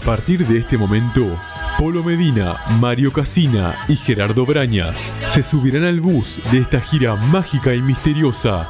A 0.00 0.02
partir 0.02 0.46
de 0.46 0.58
este 0.58 0.78
momento, 0.78 1.38
Polo 1.78 2.02
Medina, 2.02 2.56
Mario 2.80 3.12
Casina 3.12 3.76
y 3.86 3.96
Gerardo 3.96 4.46
Brañas 4.46 5.12
se 5.26 5.42
subirán 5.42 5.84
al 5.84 6.00
bus 6.00 6.40
de 6.50 6.58
esta 6.58 6.80
gira 6.80 7.16
mágica 7.16 7.74
y 7.74 7.82
misteriosa 7.82 8.66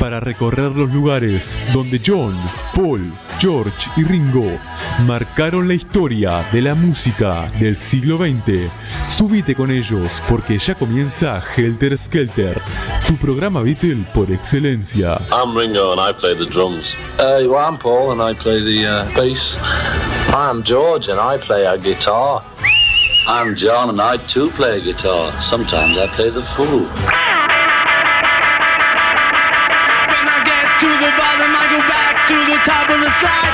para 0.00 0.20
recorrer 0.20 0.72
los 0.72 0.90
lugares 0.92 1.56
donde 1.72 2.00
John, 2.04 2.34
Paul, 2.74 3.12
George 3.38 3.90
y 3.96 4.04
Ringo 4.04 4.58
marcaron 5.06 5.68
la 5.68 5.74
historia 5.74 6.46
de 6.52 6.62
la 6.62 6.74
música 6.74 7.50
del 7.58 7.76
siglo 7.76 8.18
XX. 8.18 8.70
Subite 9.08 9.54
con 9.54 9.70
ellos 9.70 10.22
porque 10.28 10.58
ya 10.58 10.74
comienza 10.74 11.42
Helter 11.56 11.96
Skelter, 11.96 12.60
tu 13.06 13.16
programa 13.16 13.62
Beatle 13.62 14.06
por 14.12 14.30
excelencia. 14.30 15.18
I'm 15.30 15.56
Ringo 15.56 15.92
and 15.92 16.00
I 16.00 16.12
play 16.12 16.34
the 16.34 16.46
drums. 16.46 16.94
Uh, 17.18 17.46
well, 17.48 17.66
I'm 17.66 17.78
Paul 17.78 18.12
and 18.12 18.20
I 18.22 18.34
play 18.34 18.60
the 18.60 18.86
uh, 18.86 19.16
bass. 19.16 19.56
I'm 20.34 20.62
George 20.62 21.08
and 21.08 21.20
I 21.20 21.38
play 21.38 21.66
a 21.66 21.78
guitar. 21.78 22.42
I'm 23.26 23.56
John 23.56 23.88
and 23.88 24.00
I 24.00 24.18
too 24.26 24.50
play 24.50 24.78
a 24.78 24.80
guitar. 24.80 25.32
Sometimes 25.40 25.96
I 25.96 26.06
play 26.08 26.30
the 26.30 26.42
fool. 26.42 26.88
Slide. 33.20 33.53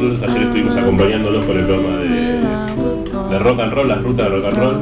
Beatles. 0.00 0.22
Ayer 0.22 0.42
estuvimos 0.42 0.76
acompañándolos 0.76 1.44
con 1.44 1.56
el 1.58 1.64
programa 1.64 1.96
de, 1.98 3.30
de 3.30 3.38
rock 3.38 3.60
and 3.60 3.72
roll, 3.72 3.88
las 3.88 4.02
rutas 4.02 4.30
de 4.30 4.36
rock 4.36 4.44
and 4.52 4.58
roll. 4.58 4.76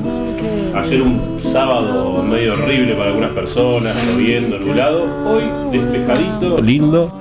Ayer 0.77 1.03
un 1.03 1.21
sábado 1.39 2.22
medio 2.22 2.55
horrible 2.55 2.94
para 2.94 3.06
algunas 3.11 3.31
personas, 3.31 3.97
lloviendo, 4.11 4.59
nublado. 4.59 5.05
Hoy 5.27 5.44
despejadito, 5.72 6.59
lindo. 6.62 7.12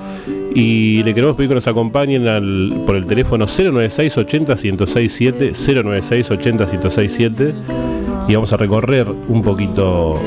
Y 0.56 1.02
le 1.02 1.14
queremos 1.14 1.36
pedir 1.36 1.48
que 1.48 1.54
nos 1.56 1.66
acompañen 1.66 2.28
al- 2.28 2.82
por 2.86 2.94
el 2.96 3.06
teléfono 3.06 3.46
096 3.46 4.18
80 4.18 4.54
1067 4.54 5.52
096 5.82 6.30
80 6.30 6.66
1067 6.66 7.54
y 8.28 8.34
vamos 8.34 8.52
a 8.52 8.56
recorrer 8.56 9.06
un 9.28 9.42
poquito 9.42 10.18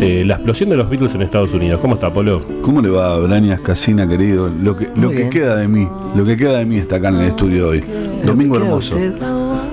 eh, 0.00 0.24
la 0.24 0.34
explosión 0.34 0.70
de 0.70 0.76
los 0.76 0.88
Beatles 0.88 1.14
en 1.14 1.22
Estados 1.22 1.52
Unidos. 1.52 1.80
¿Cómo 1.80 1.94
está, 1.94 2.10
Polo? 2.12 2.40
¿Cómo 2.62 2.80
le 2.80 2.88
va, 2.90 3.18
Brañas 3.18 3.60
Casina, 3.60 4.08
querido? 4.08 4.48
Lo 4.48 4.76
que, 4.76 4.86
lo 4.86 5.08
Muy 5.08 5.08
que 5.10 5.16
bien. 5.16 5.30
queda 5.30 5.56
de 5.56 5.68
mí, 5.68 5.86
lo 6.14 6.24
que 6.24 6.36
queda 6.36 6.58
de 6.58 6.64
mí 6.64 6.76
está 6.76 6.96
acá 6.96 7.08
en 7.08 7.16
el 7.16 7.26
estudio 7.28 7.68
hoy. 7.68 7.84
Domingo 8.24 8.54
¿Qué 8.54 8.60
queda 8.60 8.68
hermoso. 8.70 8.94
usted? 8.96 9.14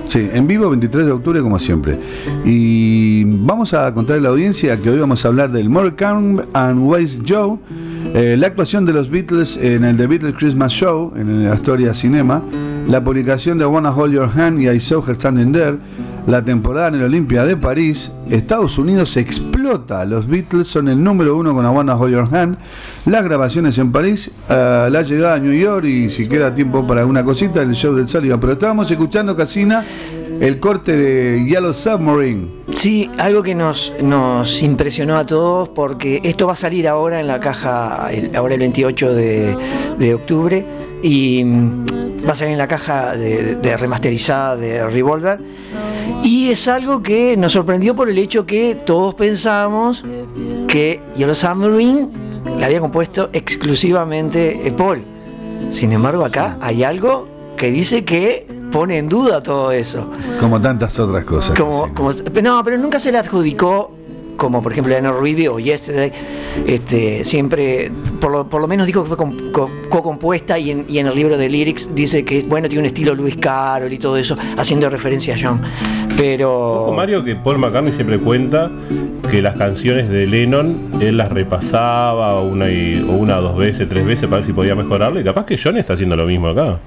Sí, 0.08 0.28
en 0.32 0.46
vivo 0.46 0.70
23 0.70 1.04
de 1.06 1.12
octubre 1.12 1.40
como 1.42 1.58
siempre. 1.58 1.98
Y 2.44 3.24
vamos 3.24 3.74
a 3.74 3.92
contarle 3.92 4.20
a 4.20 4.22
la 4.24 4.28
audiencia 4.30 4.76
que 4.78 4.88
hoy 4.90 4.98
vamos 4.98 5.24
a 5.24 5.28
hablar 5.28 5.52
del 5.52 5.68
Morecambe 5.68 6.44
and 6.54 6.80
Wise 6.82 7.20
Joe, 7.28 7.58
eh, 8.14 8.36
la 8.38 8.46
actuación 8.46 8.86
de 8.86 8.94
los 8.94 9.10
Beatles 9.10 9.58
en 9.58 9.84
el 9.84 9.96
The 9.98 10.06
Beatles 10.06 10.34
Christmas 10.38 10.72
Show, 10.72 11.12
en 11.14 11.28
el 11.42 11.52
Astoria 11.52 11.92
Cinema, 11.92 12.42
la 12.86 13.04
publicación 13.04 13.58
de 13.58 13.66
Wanna 13.66 13.94
Hold 13.94 14.14
Your 14.14 14.30
Hand 14.34 14.62
y 14.62 14.68
I 14.70 14.80
Saw 14.80 15.02
Her 15.06 15.16
Standing 15.16 15.52
There, 15.52 15.76
la 16.28 16.44
temporada 16.44 16.88
en 16.88 16.96
el 16.96 17.04
Olimpia 17.04 17.46
de 17.46 17.56
París, 17.56 18.12
Estados 18.28 18.76
Unidos 18.76 19.16
explota, 19.16 20.04
los 20.04 20.26
Beatles 20.26 20.68
son 20.68 20.88
el 20.88 21.02
número 21.02 21.34
uno 21.34 21.54
con 21.54 21.64
I 21.64 21.68
Wanna 21.68 21.96
Hold 21.96 22.12
Your 22.12 22.36
Hand, 22.36 22.58
las 23.06 23.24
grabaciones 23.24 23.78
en 23.78 23.90
París, 23.90 24.30
eh, 24.50 24.88
la 24.90 25.00
llegada 25.00 25.36
a 25.36 25.38
New 25.38 25.58
York 25.58 25.86
y 25.86 26.10
si 26.10 26.28
queda 26.28 26.54
tiempo 26.54 26.86
para 26.86 27.00
alguna 27.00 27.24
cosita, 27.24 27.62
el 27.62 27.74
show 27.74 27.94
del 27.94 28.08
Sullivan. 28.08 28.38
Pero 28.40 28.52
estábamos 28.52 28.90
escuchando, 28.90 29.34
Casina, 29.34 29.82
el 30.38 30.60
corte 30.60 30.94
de 30.94 31.46
Yellow 31.48 31.72
Submarine. 31.72 32.48
Sí, 32.72 33.10
algo 33.16 33.42
que 33.42 33.54
nos, 33.54 33.94
nos 34.02 34.62
impresionó 34.62 35.16
a 35.16 35.24
todos 35.24 35.70
porque 35.70 36.20
esto 36.24 36.46
va 36.46 36.52
a 36.52 36.56
salir 36.56 36.86
ahora 36.86 37.20
en 37.20 37.26
la 37.26 37.40
caja, 37.40 38.10
ahora 38.34 38.52
el 38.52 38.60
28 38.60 39.14
de, 39.14 39.56
de 39.98 40.14
octubre, 40.14 40.66
y 41.02 41.44
mm, 41.44 41.84
va 42.26 42.32
a 42.32 42.34
salir 42.34 42.52
en 42.52 42.58
la 42.58 42.68
caja 42.68 43.16
de, 43.16 43.56
de 43.56 43.76
remasterizada 43.76 44.56
de 44.56 44.86
Revolver. 44.86 45.40
Y 46.22 46.50
es 46.50 46.68
algo 46.68 47.02
que 47.02 47.36
nos 47.36 47.52
sorprendió 47.52 47.94
por 47.94 48.08
el 48.08 48.18
hecho 48.18 48.44
que 48.46 48.74
todos 48.74 49.14
pensamos 49.14 50.04
que 50.66 51.00
Yellow 51.16 51.34
Submarine 51.34 52.08
la 52.58 52.66
había 52.66 52.80
compuesto 52.80 53.30
exclusivamente 53.32 54.66
eh, 54.66 54.72
Paul. 54.72 55.04
Sin 55.70 55.92
embargo, 55.92 56.24
acá 56.24 56.58
hay 56.60 56.82
algo 56.82 57.28
que 57.56 57.70
dice 57.70 58.04
que 58.04 58.46
pone 58.70 58.98
en 58.98 59.08
duda 59.08 59.42
todo 59.42 59.72
eso. 59.72 60.10
Como 60.38 60.60
tantas 60.60 60.98
otras 60.98 61.24
cosas. 61.24 61.58
Como, 61.58 61.88
no, 62.42 62.64
pero 62.64 62.78
nunca 62.78 62.98
se 62.98 63.12
le 63.12 63.18
adjudicó, 63.18 63.92
como 64.38 64.62
por 64.62 64.72
ejemplo 64.72 64.94
en 64.94 65.04
Radio 65.04 65.54
o 65.56 65.58
Yesterday, 65.60 66.10
este, 66.66 67.24
siempre, 67.24 67.90
por 68.20 68.30
lo, 68.32 68.48
por 68.48 68.60
lo 68.62 68.68
menos 68.68 68.86
dijo 68.86 69.02
que 69.02 69.08
fue 69.08 69.16
com- 69.18 69.36
co- 69.52 69.70
co-compuesta 69.90 70.58
y 70.58 70.70
en, 70.70 70.84
y 70.88 70.98
en 70.98 71.08
el 71.08 71.14
libro 71.14 71.36
de 71.36 71.48
lyrics 71.50 71.90
dice 71.94 72.24
que, 72.24 72.42
bueno, 72.48 72.68
tiene 72.68 72.80
un 72.82 72.86
estilo 72.86 73.14
Luis 73.14 73.36
Carroll 73.36 73.92
y 73.92 73.98
todo 73.98 74.16
eso, 74.16 74.36
haciendo 74.56 74.88
referencia 74.88 75.34
a 75.34 75.38
John. 75.38 75.60
Pero... 76.16 76.92
Mario, 76.96 77.22
que 77.24 77.36
Paul 77.36 77.58
McCartney 77.58 77.92
siempre 77.92 78.18
cuenta 78.18 78.70
que 79.30 79.42
las 79.42 79.56
canciones 79.56 80.08
de 80.08 80.26
Lennon 80.26 80.98
él 81.00 81.16
las 81.16 81.30
repasaba 81.30 82.40
una, 82.42 82.70
y, 82.70 83.04
o 83.08 83.12
una 83.12 83.38
o 83.38 83.42
dos 83.42 83.56
veces, 83.58 83.88
tres 83.88 84.04
veces 84.06 84.24
para 84.24 84.36
ver 84.36 84.44
si 84.44 84.52
podía 84.52 84.74
mejorarlo. 84.74 85.20
Y 85.20 85.24
capaz 85.24 85.44
que 85.46 85.58
John 85.62 85.76
está 85.76 85.94
haciendo 85.94 86.16
lo 86.16 86.26
mismo 86.26 86.48
acá. 86.48 86.78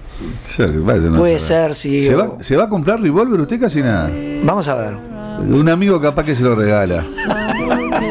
Sí, 0.42 0.64
vaya, 0.68 1.02
no 1.10 1.18
Puede 1.18 1.40
sabe. 1.40 1.64
ser, 1.74 1.76
sí. 1.76 2.02
¿Se 2.02 2.16
o- 2.16 2.18
va, 2.38 2.44
¿Se 2.44 2.56
va 2.56 2.64
a 2.66 2.70
comprar 2.70 3.00
revólver 3.02 3.40
usted, 3.42 3.60
Casina? 3.60 4.10
Vamos 4.44 4.68
a 4.68 4.76
ver. 4.76 5.11
Un 5.48 5.70
amigo 5.70 6.00
capaz 6.02 6.24
que 6.26 6.36
se 6.36 6.44
lo 6.44 6.56
regala. 6.56 7.04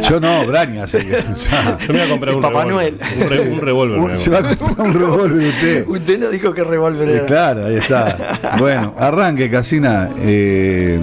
Yo 0.09 0.21
no, 0.21 0.47
Brañas. 0.47 0.95
así 0.95 1.07
que. 1.07 1.13
Yo 1.87 1.93
me 1.93 1.99
voy 2.01 2.07
a 2.07 2.11
comprar 2.11 2.35
un 2.35 2.41
Papá 2.41 2.65
revólver. 2.65 2.95
Noel. 2.95 2.99
Un, 3.23 3.31
re- 3.31 3.49
un 3.51 3.61
revólver. 3.61 3.99
Un- 4.01 4.17
se 4.17 4.31
va 4.31 4.39
a 4.39 4.57
comprar 4.57 4.87
un 4.89 4.95
revólver 4.95 5.49
usted. 5.49 5.85
Usted 5.89 6.19
no 6.19 6.29
dijo 6.31 6.53
que 6.53 6.65
revólver 6.65 7.09
era. 7.09 7.27
Claro, 7.27 7.67
ahí 7.67 7.77
está. 7.77 8.17
Bueno, 8.59 8.95
arranque, 8.99 9.51
Casina. 9.51 10.09
Eh, 10.19 10.99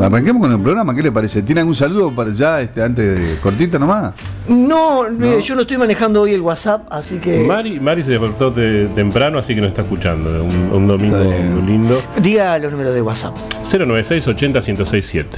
arranquemos 0.00 0.40
con 0.42 0.52
el 0.52 0.60
programa, 0.60 0.94
¿qué 0.94 1.02
le 1.02 1.12
parece? 1.12 1.42
¿Tiene 1.42 1.60
algún 1.60 1.74
saludo 1.74 2.10
para 2.12 2.32
ya 2.32 2.60
este, 2.60 2.82
antes 2.82 3.18
de 3.18 3.36
cortita 3.40 3.78
nomás? 3.78 4.14
No, 4.48 5.06
eh, 5.06 5.40
yo 5.42 5.54
no 5.54 5.62
estoy 5.62 5.76
manejando 5.78 6.22
hoy 6.22 6.32
el 6.34 6.40
WhatsApp, 6.40 6.86
así 6.90 7.18
que... 7.18 7.44
Mari, 7.46 7.80
Mari 7.80 8.02
se 8.02 8.10
despertó 8.10 8.52
te- 8.52 8.86
temprano, 8.88 9.38
así 9.38 9.54
que 9.54 9.60
nos 9.60 9.68
está 9.68 9.82
escuchando. 9.82 10.44
Un, 10.44 10.70
un 10.72 10.86
domingo 10.88 11.18
lindo. 11.66 12.00
Diga 12.22 12.58
los 12.58 12.70
números 12.72 12.94
de 12.94 13.02
WhatsApp. 13.02 13.34
096 13.72 14.26
80 14.28 14.60
1067. 14.60 15.28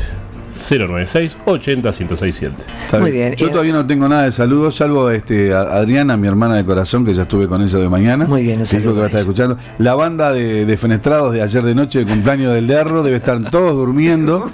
096 0.78 1.36
80 1.44 1.88
1067. 1.90 2.54
Está 2.86 2.98
Muy 3.00 3.10
bien. 3.10 3.34
Yo 3.36 3.46
Eh, 3.46 3.50
todavía 3.50 3.72
no 3.72 3.86
tengo 3.86 4.08
nada 4.08 4.22
de 4.24 4.32
saludos, 4.32 4.76
salvo 4.76 5.10
este, 5.10 5.52
a 5.52 5.60
Adriana, 5.62 6.16
mi 6.16 6.28
hermana 6.28 6.56
de 6.56 6.64
corazón, 6.64 7.04
que 7.04 7.12
ya 7.14 7.22
estuve 7.22 7.48
con 7.48 7.62
ella 7.62 7.78
de 7.78 7.88
mañana. 7.88 8.24
Muy 8.26 8.42
bien, 8.42 8.62
que 8.62 8.78
dijo 8.78 8.92
que 8.92 8.98
va 8.98 9.04
a 9.04 9.06
estar 9.06 9.20
escuchando. 9.20 9.58
La 9.78 9.94
banda 9.94 10.32
de, 10.32 10.64
de 10.66 10.76
fenestrados 10.76 11.32
de 11.34 11.42
ayer 11.42 11.62
de 11.62 11.74
noche, 11.74 12.00
de 12.00 12.06
cumpleaños 12.06 12.54
del 12.54 12.66
Derro, 12.66 13.02
debe 13.02 13.16
estar 13.16 13.50
todos 13.50 13.74
durmiendo. 13.76 14.50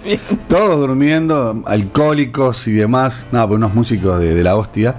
todos 0.48 0.78
durmiendo, 0.78 1.62
alcohólicos 1.66 2.66
y 2.68 2.72
demás. 2.72 3.24
No, 3.32 3.46
pues 3.46 3.56
unos 3.56 3.74
músicos 3.74 4.20
de, 4.20 4.34
de 4.34 4.42
la 4.44 4.56
hostia. 4.56 4.96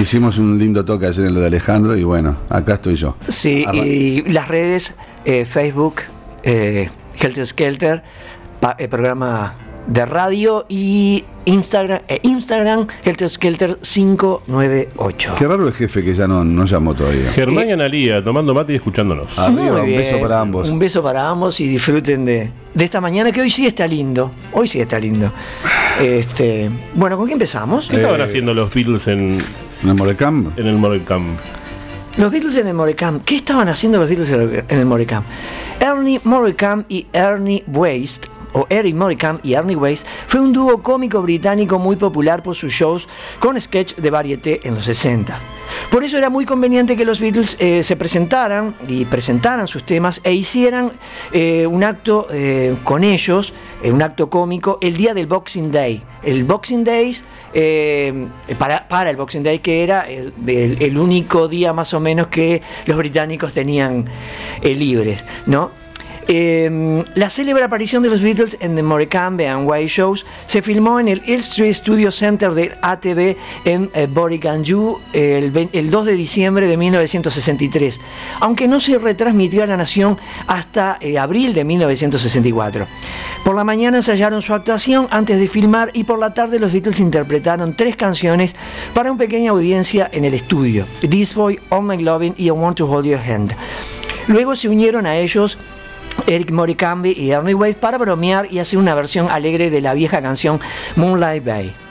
Hicimos 0.00 0.38
un 0.38 0.58
lindo 0.58 0.84
toque 0.84 1.06
ayer 1.06 1.26
en 1.26 1.34
lo 1.34 1.40
de 1.40 1.46
Alejandro 1.46 1.96
y 1.96 2.04
bueno, 2.04 2.36
acá 2.50 2.74
estoy 2.74 2.96
yo. 2.96 3.16
Sí, 3.28 3.64
Arran- 3.66 3.84
y 3.86 4.22
las 4.30 4.48
redes, 4.48 4.94
eh, 5.24 5.44
Facebook, 5.44 5.96
eh, 6.42 6.90
Helter 7.18 7.46
Skelter, 7.46 8.02
pa- 8.60 8.76
eh, 8.78 8.88
programa 8.88 9.54
de 9.86 10.04
radio 10.06 10.66
y 10.68 11.24
Instagram, 11.44 12.00
eh, 12.08 12.18
Instagram 12.24 12.86
Helter 13.04 13.28
Skelter 13.28 13.78
598. 13.80 15.34
Qué 15.38 15.46
raro 15.46 15.66
el 15.68 15.72
jefe 15.72 16.02
que 16.02 16.14
ya 16.14 16.26
no, 16.26 16.42
no 16.44 16.64
llamó 16.66 16.94
todavía. 16.94 17.32
Germán 17.32 17.68
y 17.68 17.72
Analía 17.72 18.22
tomando 18.22 18.52
mate 18.54 18.72
y 18.72 18.76
escuchándonos. 18.76 19.38
Arriba, 19.38 19.78
Muy 19.82 19.92
un 19.92 19.96
beso 19.98 20.20
para 20.20 20.40
ambos. 20.40 20.68
Un 20.68 20.78
beso 20.78 21.02
para 21.02 21.28
ambos 21.28 21.60
y 21.60 21.68
disfruten 21.68 22.24
de, 22.24 22.50
de 22.74 22.84
esta 22.84 23.00
mañana 23.00 23.30
que 23.32 23.40
hoy 23.40 23.50
sí 23.50 23.66
está 23.66 23.86
lindo. 23.86 24.30
Hoy 24.52 24.66
sí 24.66 24.80
está 24.80 24.98
lindo. 24.98 25.32
Este, 26.00 26.70
bueno, 26.94 27.16
¿con 27.16 27.26
qué 27.26 27.34
empezamos? 27.34 27.88
¿Qué 27.88 27.96
estaban 27.96 28.20
Eh, 28.20 28.24
haciendo 28.24 28.54
los 28.54 28.72
Beatles 28.74 29.06
en, 29.08 29.38
¿En 29.82 29.88
el 29.88 29.94
Morecam? 29.94 30.52
en 30.56 30.66
el 30.66 30.76
Morel 30.76 31.04
Camp? 31.04 31.26
Los 32.16 32.30
Beatles 32.32 32.56
en 32.56 32.66
el 32.66 32.74
Morecamp. 32.74 33.22
¿Qué 33.24 33.36
estaban 33.36 33.68
haciendo 33.68 33.98
los 33.98 34.08
Beatles 34.08 34.30
en 34.30 34.40
el- 34.40 34.64
en 34.68 34.78
el 34.80 34.86
Morecamp? 34.86 35.26
Ernie 35.80 36.18
Morecamp 36.24 36.86
y 36.90 37.06
Ernie 37.12 37.62
Waste, 37.66 38.28
o 38.56 38.66
Eric 38.70 38.94
Morecamp 38.96 39.44
y 39.44 39.52
Ernie 39.54 39.76
Waste, 39.76 40.08
fue 40.28 40.40
un 40.40 40.52
dúo 40.52 40.82
cómico 40.82 41.20
británico 41.20 41.78
muy 41.78 41.96
popular 41.96 42.42
por 42.42 42.56
sus 42.56 42.72
shows 42.72 43.06
con 43.38 43.60
sketch 43.60 43.96
de 43.96 44.10
varieté 44.10 44.66
en 44.66 44.74
los 44.74 44.86
60. 44.86 45.38
Por 45.90 46.04
eso 46.04 46.16
era 46.16 46.30
muy 46.30 46.46
conveniente 46.46 46.96
que 46.96 47.04
los 47.04 47.20
Beatles 47.20 47.56
eh, 47.60 47.82
se 47.82 47.96
presentaran 47.96 48.74
y 48.88 49.04
presentaran 49.04 49.66
sus 49.68 49.84
temas 49.84 50.20
e 50.24 50.32
hicieran 50.32 50.92
eh, 51.32 51.66
un 51.66 51.84
acto 51.84 52.28
eh, 52.32 52.76
con 52.82 53.04
ellos, 53.04 53.52
un 53.84 54.00
acto 54.00 54.30
cómico, 54.30 54.78
el 54.80 54.96
día 54.96 55.12
del 55.12 55.26
Boxing 55.26 55.70
Day. 55.70 56.02
El 56.22 56.44
Boxing 56.44 56.82
Day, 56.82 57.14
para, 58.58 59.10
el 59.10 59.16
Boxing 59.16 59.42
Day, 59.42 59.58
que 59.58 59.82
era 59.82 60.02
el, 60.08 60.32
el- 60.46 60.98
único 60.98 61.46
día 61.46 61.72
más 61.72 61.92
o 61.94 62.00
menos 62.00 62.28
que 62.28 62.62
los 62.86 62.96
británicos 62.96 63.52
tenían 63.52 64.06
libres, 64.62 65.24
¿no? 65.46 65.70
Eh, 66.28 67.04
la 67.14 67.30
célebre 67.30 67.62
aparición 67.62 68.02
de 68.02 68.08
los 68.08 68.20
Beatles 68.20 68.56
en 68.58 68.74
The 68.74 68.82
Morecambe 68.82 69.46
and 69.48 69.68
White 69.68 69.86
Shows 69.88 70.26
se 70.46 70.60
filmó 70.60 70.98
en 70.98 71.06
el 71.06 71.22
Hill 71.24 71.38
Street 71.38 71.72
Studio 71.72 72.10
Center 72.10 72.52
del 72.52 72.72
ATV 72.82 73.36
en 73.64 73.90
eh, 73.94 74.08
Borriganju 74.12 74.98
el, 75.12 75.52
ve- 75.52 75.68
el 75.72 75.88
2 75.88 76.06
de 76.06 76.12
diciembre 76.14 76.66
de 76.66 76.76
1963, 76.76 78.00
aunque 78.40 78.66
no 78.66 78.80
se 78.80 78.98
retransmitió 78.98 79.62
a 79.62 79.66
la 79.66 79.76
nación 79.76 80.18
hasta 80.48 80.98
eh, 81.00 81.16
abril 81.16 81.54
de 81.54 81.62
1964. 81.64 82.86
Por 83.44 83.54
la 83.54 83.62
mañana 83.62 83.98
ensayaron 83.98 84.42
su 84.42 84.52
actuación 84.52 85.06
antes 85.10 85.38
de 85.38 85.46
filmar 85.46 85.90
y 85.92 86.02
por 86.02 86.18
la 86.18 86.34
tarde 86.34 86.58
los 86.58 86.72
Beatles 86.72 86.98
interpretaron 86.98 87.74
tres 87.76 87.94
canciones 87.94 88.56
para 88.94 89.12
una 89.12 89.18
pequeña 89.18 89.52
audiencia 89.52 90.10
en 90.12 90.24
el 90.24 90.34
estudio, 90.34 90.86
This 91.08 91.34
Boy, 91.36 91.60
All 91.68 91.84
My 91.84 91.98
Loving 91.98 92.34
y 92.36 92.46
I 92.46 92.50
Want 92.50 92.78
to 92.78 92.86
Hold 92.90 93.06
Your 93.06 93.20
Hand. 93.20 93.54
Luego 94.26 94.56
se 94.56 94.68
unieron 94.68 95.06
a 95.06 95.16
ellos 95.18 95.56
Eric 96.26 96.50
Moricambe 96.50 97.10
y 97.10 97.30
Ernie 97.30 97.54
Waite 97.54 97.80
para 97.80 97.98
bromear 97.98 98.46
y 98.50 98.58
hacer 98.58 98.78
una 98.78 98.94
versión 98.94 99.30
alegre 99.30 99.70
de 99.70 99.80
la 99.80 99.94
vieja 99.94 100.22
canción 100.22 100.60
Moonlight 100.96 101.44
Bay. 101.44 101.85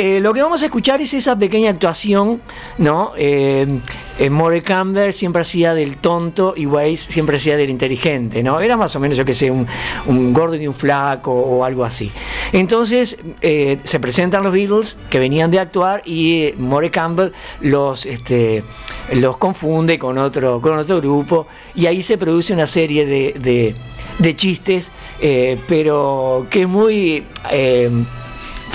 Eh, 0.00 0.18
lo 0.18 0.32
que 0.32 0.40
vamos 0.40 0.62
a 0.62 0.64
escuchar 0.64 1.02
es 1.02 1.12
esa 1.12 1.38
pequeña 1.38 1.68
actuación, 1.68 2.40
¿no? 2.78 3.12
Eh, 3.18 3.66
eh, 4.18 4.30
Moricambe 4.30 5.12
siempre 5.12 5.42
hacía 5.42 5.74
del 5.74 5.98
tonto 5.98 6.54
y 6.56 6.64
Weiss 6.64 7.00
siempre 7.02 7.36
hacía 7.36 7.58
del 7.58 7.68
inteligente, 7.68 8.42
¿no? 8.42 8.60
Era 8.60 8.78
más 8.78 8.96
o 8.96 9.00
menos, 9.00 9.18
yo 9.18 9.26
que 9.26 9.34
sé, 9.34 9.50
un, 9.50 9.66
gordo 10.32 10.56
y 10.56 10.66
un 10.66 10.72
flaco 10.72 11.30
o 11.30 11.66
algo 11.66 11.84
así. 11.84 12.10
Entonces 12.54 13.18
eh, 13.42 13.78
se 13.82 14.00
presentan 14.00 14.42
los 14.42 14.54
Beatles 14.54 14.96
que 15.10 15.18
venían 15.18 15.50
de 15.50 15.58
actuar 15.58 16.00
y 16.06 16.54
More 16.56 16.90
Campbell 16.90 17.32
los, 17.60 18.06
este, 18.06 18.64
los 19.12 19.36
confunde 19.36 19.98
con 19.98 20.16
otro, 20.16 20.62
con 20.62 20.78
otro 20.78 20.96
grupo 21.02 21.46
y 21.74 21.84
ahí 21.84 22.00
se 22.00 22.16
produce 22.16 22.54
una 22.54 22.66
serie 22.66 23.04
de, 23.04 23.34
de- 23.38 24.34
chistes, 24.34 24.92
pero 25.68 26.46
que 26.48 26.62
es 26.62 26.68
muy... 26.68 27.26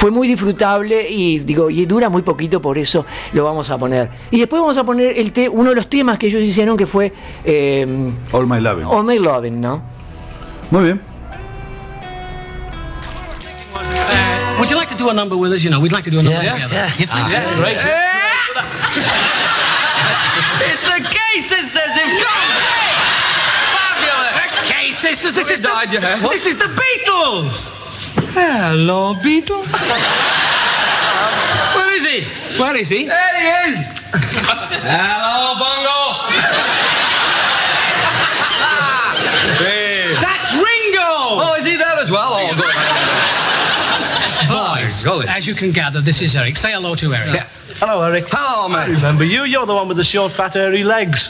fue 0.05 0.11
muy 0.11 0.27
disfrutable 0.27 1.09
y 1.09 1.39
digo 1.39 1.67
y 1.71 1.83
dura 1.87 2.09
muy 2.09 2.21
poquito 2.21 2.61
por 2.61 2.77
eso 2.77 3.03
lo 3.33 3.43
vamos 3.43 3.71
a 3.71 3.77
poner 3.79 4.07
y 4.29 4.37
después 4.37 4.61
vamos 4.61 4.77
a 4.77 4.83
poner 4.83 5.17
el 5.17 5.31
te- 5.31 5.49
uno 5.49 5.71
de 5.71 5.75
los 5.77 5.89
temas 5.89 6.19
que 6.19 6.27
ellos 6.27 6.43
hicieron 6.43 6.77
que 6.77 6.85
fue 6.85 7.11
eh, 7.43 7.87
All 8.31 8.45
My 8.45 8.61
Loving. 8.61 8.85
All 8.85 9.03
My 9.03 9.17
Loving 9.17 9.59
no 9.59 9.81
Muy 10.69 10.83
bien. 10.83 11.01
Would 14.59 14.69
you 14.69 14.75
like 14.75 14.89
to 14.89 14.95
do 14.95 15.09
a 15.09 15.13
number 15.15 15.35
with 15.35 15.51
us? 15.51 15.63
You 15.63 15.71
know, 15.71 15.79
we'd 15.79 15.91
like 15.91 16.03
to 16.03 16.11
do 16.11 16.19
a 16.19 16.23
number 16.23 16.39
Yeah, 16.43 16.53
together. 16.53 16.75
yeah. 16.75 16.93
You 16.99 17.07
think 17.07 17.27
so? 17.27 17.39
Great. 17.57 17.77
It's 20.69 20.83
the 20.85 21.01
Gay 21.01 21.39
Sisters! 21.41 21.71
They've 21.95 22.21
gone! 22.21 22.53
Fabulous! 23.73 24.69
Okay, 24.69 24.91
sisters, 24.91 25.33
this 25.33 25.49
is 25.49 25.61
the, 25.61 25.69
yeah. 25.91 26.19
This 26.29 26.45
is 26.45 26.57
the 26.57 26.65
Beatles. 26.69 27.71
Hello, 28.37 29.15
Beetle. 29.23 29.63
Where 31.73 31.93
is 31.95 32.05
he? 32.05 32.25
Where 32.59 32.75
is 32.75 32.89
he? 32.89 33.05
There 33.05 33.39
he 33.39 33.47
is! 33.71 33.77
Hello, 34.83 35.55
Bongo! 35.55 36.27
hey. 39.63 40.19
That's 40.19 40.51
Ringo. 40.51 41.39
Oh, 41.47 41.55
is 41.57 41.63
he 41.63 41.77
there 41.77 41.95
as 41.95 42.11
well? 42.11 42.33
Oh, 42.33 42.51
good. 42.59 42.75
Boys, 44.83 45.05
golly. 45.05 45.27
as 45.29 45.47
you 45.47 45.55
can 45.55 45.71
gather, 45.71 46.01
this 46.01 46.21
is 46.21 46.35
Eric. 46.35 46.57
Say 46.57 46.73
hello 46.73 46.93
to 46.95 47.13
Eric. 47.13 47.35
Yeah. 47.35 47.47
Hello, 47.79 48.01
Eric. 48.01 48.25
Hello, 48.27 48.67
mate. 48.67 48.89
Remember 48.89 49.23
you? 49.23 49.45
You're 49.45 49.65
the 49.65 49.73
one 49.73 49.87
with 49.87 49.95
the 49.95 50.03
short, 50.03 50.33
fat, 50.33 50.55
hairy 50.55 50.83
legs. 50.83 51.29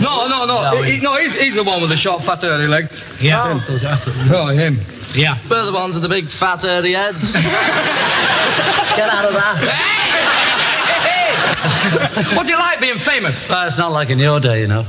No, 0.00 0.26
no, 0.26 0.46
no. 0.46 0.82
He, 0.84 1.00
no, 1.00 1.18
he's, 1.18 1.34
he's 1.34 1.54
the 1.54 1.62
one 1.62 1.82
with 1.82 1.90
the 1.90 1.96
short, 1.98 2.24
fat, 2.24 2.40
hairy 2.40 2.66
legs. 2.66 3.04
Yeah. 3.20 3.60
Oh, 3.68 4.30
oh 4.32 4.46
him. 4.46 4.78
Yeah. 5.14 5.36
We're 5.50 5.66
the 5.66 5.72
ones 5.72 5.94
with 5.94 6.02
the 6.02 6.08
big, 6.08 6.28
fat, 6.28 6.62
hairy 6.62 6.92
heads. 6.92 7.32
Get 8.96 9.08
out 9.10 9.26
of 9.26 9.34
that. 9.34 9.58
What 12.34 12.46
do 12.46 12.52
you 12.52 12.58
like 12.58 12.80
being 12.80 12.98
famous? 12.98 13.48
Well, 13.48 13.66
it's 13.66 13.76
not 13.76 13.92
like 13.92 14.08
in 14.10 14.18
your 14.18 14.40
day, 14.40 14.60
you 14.62 14.68
know. 14.68 14.82
No, 14.82 14.88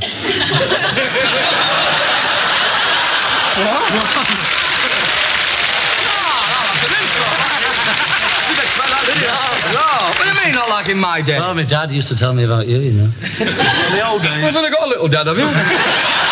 what 10.08 10.24
do 10.24 10.30
you 10.30 10.36
mean 10.44 10.54
not 10.56 10.70
like 10.70 10.88
in 10.90 10.98
my 10.98 11.22
day? 11.22 11.40
Well, 11.40 11.54
my 11.54 11.64
dad 11.64 11.92
used 11.92 12.08
to 12.08 12.16
tell 12.16 12.34
me 12.34 12.44
about 12.44 12.68
you, 12.68 12.78
you 12.78 12.92
know. 12.94 13.12
In 13.40 13.48
the 13.92 14.08
old 14.08 14.22
days. 14.22 14.44
I've 14.44 14.56
only 14.56 14.70
got 14.70 14.84
a 14.84 14.90
little 14.90 15.08
dad, 15.10 15.28
have 15.28 15.38
you? 15.38 15.50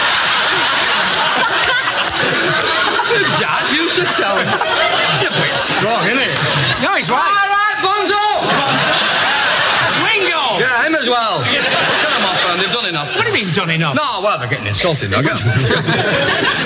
The 3.12 3.88
dad 4.06 4.38
used 4.42 5.22
to. 5.22 5.28
It's 5.28 5.28
a 5.28 5.32
bit 5.42 5.56
strong, 5.58 6.06
isn't 6.08 6.18
it? 6.22 6.34
No, 6.82 6.96
he's 6.96 7.10
All 7.10 7.18
right. 7.18 7.50
right, 7.50 7.78
Bonzo! 7.84 8.24
That's 9.82 9.98
Ringo. 10.02 10.42
Yeah, 10.60 10.86
him 10.88 10.96
as 10.96 11.08
well. 11.10 11.40
Them 11.44 12.26
off, 12.26 12.44
man. 12.46 12.58
They've 12.60 12.72
done 12.72 12.86
enough. 12.86 13.16
What 13.16 13.26
do 13.26 13.32
you 13.34 13.46
mean 13.46 13.54
done 13.54 13.70
enough? 13.70 13.96
No, 13.96 14.22
well, 14.24 14.38
they're 14.40 14.50
getting 14.50 14.68
insulted. 14.68 15.14
'em. 15.14 15.26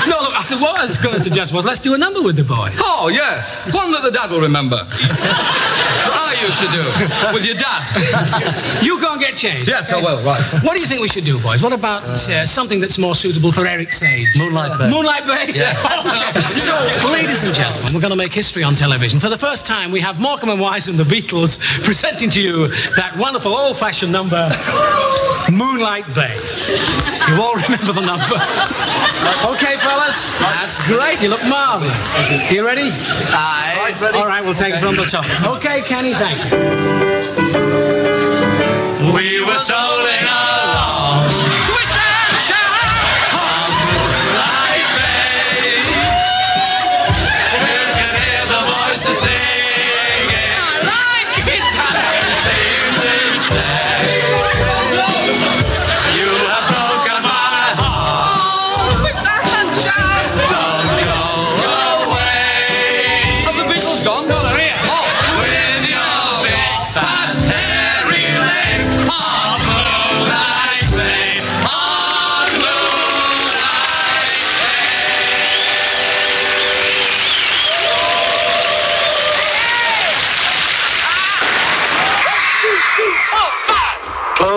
No, 0.05 0.21
look, 0.21 0.33
I- 0.51 0.57
what 0.61 0.79
I 0.79 0.85
was 0.85 0.97
going 0.99 1.15
to 1.15 1.19
suggest 1.21 1.51
was 1.51 1.65
let's 1.65 1.79
do 1.79 1.93
a 1.95 1.97
number 1.97 2.21
with 2.21 2.35
the 2.35 2.43
boy. 2.43 2.69
Oh, 2.77 3.09
yes. 3.11 3.73
One 3.75 3.91
that 3.91 4.03
the 4.03 4.11
dad 4.11 4.29
will 4.29 4.39
remember. 4.41 4.77
I 6.25 6.33
used 6.41 6.59
to 6.59 6.69
do. 6.71 7.33
With 7.33 7.45
your 7.45 7.55
dad. 7.55 7.83
You 8.85 8.99
go 9.01 9.13
and 9.13 9.21
get 9.21 9.35
changed. 9.35 9.67
Yes, 9.69 9.91
I 9.91 9.97
will, 10.01 10.23
right. 10.23 10.41
What 10.63 10.73
do 10.75 10.79
you 10.79 10.85
think 10.85 11.01
we 11.01 11.07
should 11.07 11.25
do, 11.25 11.39
boys? 11.39 11.61
What 11.61 11.73
about 11.73 12.03
uh, 12.03 12.45
something 12.45 12.79
that's 12.79 12.97
more 12.97 13.15
suitable 13.15 13.51
for 13.51 13.65
Eric's 13.65 14.01
age? 14.03 14.27
Moonlight 14.37 14.77
Bay. 14.77 14.89
Moonlight 14.89 15.25
Bay? 15.25 15.45
Okay. 16.05 16.57
so, 16.57 16.75
ladies 17.11 17.43
and 17.43 17.53
gentlemen, 17.53 17.93
we're 17.93 17.99
going 18.01 18.11
to 18.11 18.17
make 18.17 18.33
history 18.33 18.63
on 18.63 18.75
television. 18.75 19.19
For 19.19 19.29
the 19.29 19.37
first 19.37 19.65
time, 19.65 19.91
we 19.91 19.99
have 20.01 20.19
Morecambe 20.19 20.49
and 20.49 20.59
Wise 20.61 20.87
and 20.87 20.99
the 20.99 21.03
Beatles 21.03 21.57
presenting 21.83 22.29
to 22.31 22.41
you 22.41 22.67
that 22.95 23.15
wonderful 23.17 23.55
old-fashioned 23.55 24.11
number, 24.11 24.49
Moonlight 25.51 26.05
Bay. 26.13 26.35
You 27.29 27.41
all 27.41 27.55
remember 27.55 27.93
the 27.93 28.01
number? 28.05 28.37
Okay, 29.45 29.77
fellas? 29.77 30.27
That's 30.39 30.75
great. 30.83 31.21
You 31.21 31.29
look 31.29 31.43
marvelous. 31.43 32.51
You 32.51 32.65
ready? 32.65 32.89
Aye. 32.91 33.95
All 34.13 34.27
right, 34.27 34.43
we'll 34.43 34.53
take 34.53 34.73
it 34.75 34.79
from 34.81 34.95
the 34.95 35.05
top. 35.05 35.25
Okay, 35.57 35.81
Kenny, 35.81 36.13
thank 36.13 36.43
you. 36.51 36.57
We 39.13 39.43
were 39.45 39.57
strolling 39.57 40.24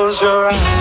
Close 0.08 0.22
your 0.22 0.46
eyes 0.46 0.77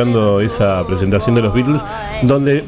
escuchando 0.00 0.40
esa 0.42 0.86
presentación 0.86 1.34
de 1.36 1.42
los 1.42 1.54
Beatles, 1.54 1.80
donde 2.22 2.64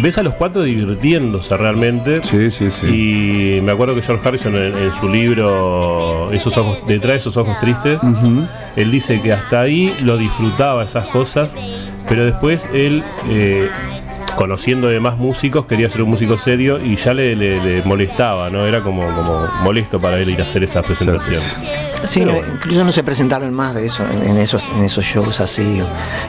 ves 0.00 0.16
a 0.18 0.22
los 0.22 0.34
cuatro 0.34 0.62
divirtiéndose 0.62 1.56
realmente. 1.56 2.22
Sí, 2.22 2.50
sí, 2.52 2.70
sí. 2.70 3.56
Y 3.58 3.60
me 3.62 3.72
acuerdo 3.72 3.96
que 3.96 4.02
George 4.02 4.26
Harrison 4.28 4.54
en, 4.54 4.76
en 4.76 4.92
su 5.00 5.08
libro 5.08 6.30
esos 6.32 6.56
ojos, 6.56 6.86
Detrás 6.86 7.12
de 7.14 7.16
esos 7.16 7.36
ojos 7.36 7.58
tristes, 7.58 7.98
él 8.76 8.90
dice 8.92 9.20
que 9.20 9.32
hasta 9.32 9.60
ahí 9.62 9.92
lo 10.02 10.16
disfrutaba 10.18 10.84
esas 10.84 11.08
cosas, 11.08 11.50
pero 12.08 12.24
después 12.24 12.68
él, 12.72 13.02
eh, 13.28 13.68
conociendo 14.36 14.86
de 14.86 15.00
más 15.00 15.16
músicos, 15.16 15.66
quería 15.66 15.88
ser 15.90 16.02
un 16.02 16.10
músico 16.10 16.38
serio 16.38 16.78
y 16.84 16.94
ya 16.94 17.12
le, 17.12 17.34
le- 17.34 17.60
le 17.60 17.82
molestaba, 17.82 18.50
¿no? 18.50 18.64
Era 18.66 18.82
como, 18.82 19.02
como 19.02 19.48
molesto 19.64 20.00
para 20.00 20.18
él 20.20 20.28
ir 20.30 20.40
a 20.40 20.44
hacer 20.44 20.62
esas 20.62 20.86
presentaciones. 20.86 21.42
Sí, 21.42 21.66
No, 22.24 22.32
bueno. 22.32 22.48
incluso 22.54 22.84
no 22.84 22.92
se 22.92 23.02
presentaron 23.02 23.52
más 23.52 23.74
de 23.74 23.86
eso 23.86 24.04
en, 24.08 24.26
en 24.30 24.36
esos, 24.38 24.62
en 24.76 24.84
esos 24.84 25.04
shows 25.04 25.40
así 25.40 25.82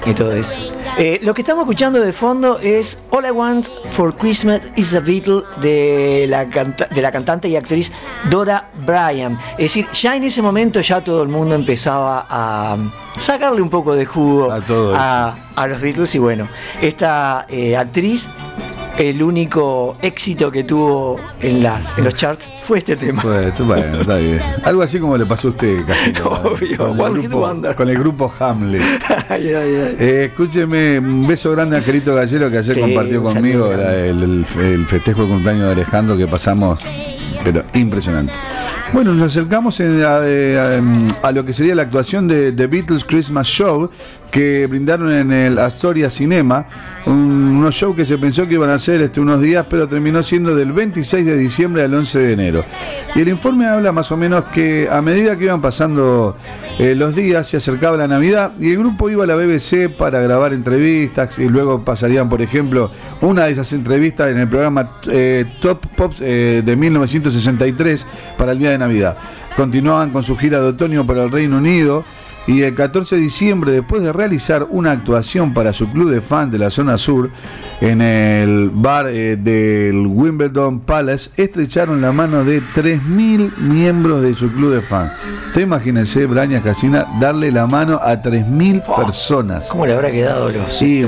y 0.05 0.13
todo 0.13 0.31
eso. 0.33 0.57
Eh, 0.97 1.19
lo 1.21 1.33
que 1.33 1.41
estamos 1.41 1.63
escuchando 1.63 1.99
de 2.01 2.11
fondo 2.11 2.59
es 2.59 2.99
All 3.11 3.25
I 3.25 3.31
Want 3.31 3.67
for 3.91 4.15
Christmas 4.15 4.61
is 4.75 4.93
a 4.93 4.99
Beatle 4.99 5.43
de 5.61 6.25
la, 6.27 6.45
canta- 6.49 6.87
de 6.87 7.01
la 7.01 7.11
cantante 7.11 7.47
y 7.47 7.55
actriz 7.55 7.91
Dora 8.29 8.69
Bryan. 8.85 9.37
Es 9.53 9.65
decir, 9.73 9.87
ya 9.93 10.15
en 10.15 10.23
ese 10.23 10.41
momento 10.41 10.81
ya 10.81 11.03
todo 11.03 11.21
el 11.23 11.29
mundo 11.29 11.55
empezaba 11.55 12.25
a 12.29 12.75
sacarle 13.17 13.61
un 13.61 13.69
poco 13.69 13.95
de 13.95 14.05
jugo 14.05 14.51
a 14.51 15.67
los 15.67 15.79
Beatles 15.81 16.13
y 16.15 16.19
bueno, 16.19 16.47
esta 16.81 17.45
eh, 17.49 17.77
actriz 17.77 18.27
el 18.99 19.23
único 19.23 19.97
éxito 20.01 20.51
que 20.51 20.65
tuvo 20.65 21.19
en, 21.41 21.63
las, 21.63 21.97
en 21.97 22.03
los 22.03 22.15
charts 22.15 22.49
fue 22.63 22.79
este 22.79 22.97
tema. 22.97 23.23
Bueno, 23.23 23.53
bueno, 23.59 24.01
está 24.01 24.17
bien. 24.17 24.41
Algo 24.63 24.81
así 24.81 24.99
como 24.99 25.17
le 25.17 25.25
pasó 25.25 25.47
a 25.47 25.51
usted, 25.51 25.85
casi. 25.87 26.11
con, 26.77 26.99
One 26.99 27.21
el 27.21 27.29
grupo, 27.29 27.75
con 27.75 27.89
el 27.89 27.97
grupo 27.97 28.33
Hamlet. 28.39 28.81
Ay, 29.29 29.53
ay, 29.53 29.55
ay. 29.55 29.95
Eh, 29.99 30.25
escúcheme, 30.29 30.99
un 30.99 31.25
beso 31.25 31.51
grande 31.51 31.77
a 31.77 31.79
Angelito 31.79 32.13
Gallero 32.13 32.49
que 32.49 32.57
ayer 32.57 32.73
Sí, 32.73 32.81
compartió 32.81 33.23
conmigo 33.23 33.71
el 33.71 34.85
festejo 34.87 35.23
de 35.23 35.27
cumpleaños 35.29 35.65
de 35.67 35.71
Alejandro 35.71 36.17
que 36.17 36.27
pasamos, 36.27 36.83
pero 37.43 37.63
impresionante. 37.73 38.33
Bueno, 38.91 39.13
nos 39.13 39.23
acercamos 39.31 39.79
eh, 39.79 40.03
a- 41.23 41.27
a 41.27 41.31
lo 41.31 41.45
que 41.45 41.53
sería 41.53 41.75
la 41.75 41.83
actuación 41.83 42.27
de 42.27 42.51
The 42.51 42.67
Beatles 42.67 43.05
Christmas 43.05 43.47
Show 43.47 43.89
que 44.31 44.67
brindaron 44.67 45.11
en 45.11 45.31
el 45.31 45.59
Astoria 45.59 46.09
Cinema, 46.09 46.65
un- 47.05 47.57
unos 47.59 47.75
shows 47.75 47.95
que 47.95 48.05
se 48.05 48.17
pensó 48.17 48.47
que 48.47 48.55
iban 48.55 48.69
a 48.69 48.79
ser 48.79 49.01
este, 49.01 49.19
unos 49.19 49.41
días, 49.41 49.65
pero 49.69 49.87
terminó 49.87 50.21
siendo 50.23 50.55
del 50.55 50.71
26 50.71 51.25
de 51.25 51.37
diciembre 51.37 51.83
al 51.83 51.93
11 51.93 52.19
de 52.19 52.33
enero. 52.33 52.63
Y 53.15 53.21
el 53.21 53.29
informe 53.29 53.67
habla 53.67 53.91
más 53.91 54.11
o 54.11 54.17
menos 54.17 54.45
que 54.45 54.87
a 54.91 55.01
medida 55.01 55.35
que 55.37 55.45
iban 55.45 55.61
pasando 55.61 56.35
eh, 56.79 56.95
los 56.95 57.13
días, 57.13 57.45
se 57.45 57.57
acercaba 57.57 57.97
la 57.97 58.07
Navidad 58.07 58.53
y 58.57 58.69
el 58.69 58.77
grupo 58.77 59.09
iba 59.09 59.25
a 59.25 59.27
la 59.27 59.35
BBC 59.35 59.89
para 59.89 60.21
grabar 60.21 60.53
entrevistas 60.53 61.37
y 61.37 61.49
luego 61.49 61.83
pasarían, 61.83 62.29
por 62.29 62.41
ejemplo, 62.41 62.89
una 63.19 63.43
de 63.43 63.51
esas 63.51 63.73
entrevistas 63.73 64.31
en 64.31 64.37
el 64.37 64.47
programa 64.47 64.93
eh, 65.07 65.57
Top 65.59 65.85
Pops 65.97 66.21
eh, 66.21 66.61
de 66.63 66.75
1963 66.77 68.07
para 68.37 68.53
el 68.53 68.59
día 68.59 68.71
de 68.71 68.77
Navidad. 68.77 69.17
Continuaban 69.57 70.11
con 70.11 70.23
su 70.23 70.37
gira 70.37 70.61
de 70.61 70.67
otoño 70.67 71.05
para 71.05 71.23
el 71.23 71.31
Reino 71.31 71.57
Unido. 71.57 72.05
Y 72.47 72.63
el 72.63 72.73
14 72.73 73.17
de 73.17 73.21
diciembre, 73.21 73.71
después 73.73 74.01
de 74.01 74.11
realizar 74.11 74.65
una 74.71 74.91
actuación 74.91 75.53
para 75.53 75.71
su 75.71 75.91
club 75.91 76.09
de 76.09 76.21
fans 76.21 76.51
de 76.51 76.57
la 76.57 76.71
zona 76.71 76.97
sur, 76.97 77.29
en 77.81 78.01
el 78.01 78.69
bar 78.69 79.07
eh, 79.07 79.37
del 79.37 80.05
Wimbledon 80.05 80.81
Palace, 80.81 81.29
estrecharon 81.37 82.01
la 82.01 82.11
mano 82.11 82.43
de 82.43 82.61
3.000 82.61 83.57
miembros 83.57 84.21
de 84.21 84.35
su 84.35 84.51
club 84.51 84.73
de 84.73 84.81
fans. 84.81 85.13
Te 85.53 85.61
imagínense, 85.61 86.25
Brañas 86.25 86.63
Casina, 86.63 87.07
darle 87.19 87.51
la 87.51 87.65
mano 87.67 87.99
a 88.03 88.21
3.000 88.21 88.83
personas. 88.95 89.69
¿Cómo 89.69 89.85
le 89.85 89.93
habrá 89.93 90.11
quedado 90.11 90.51
los 90.51 90.73
Sí, 90.73 91.05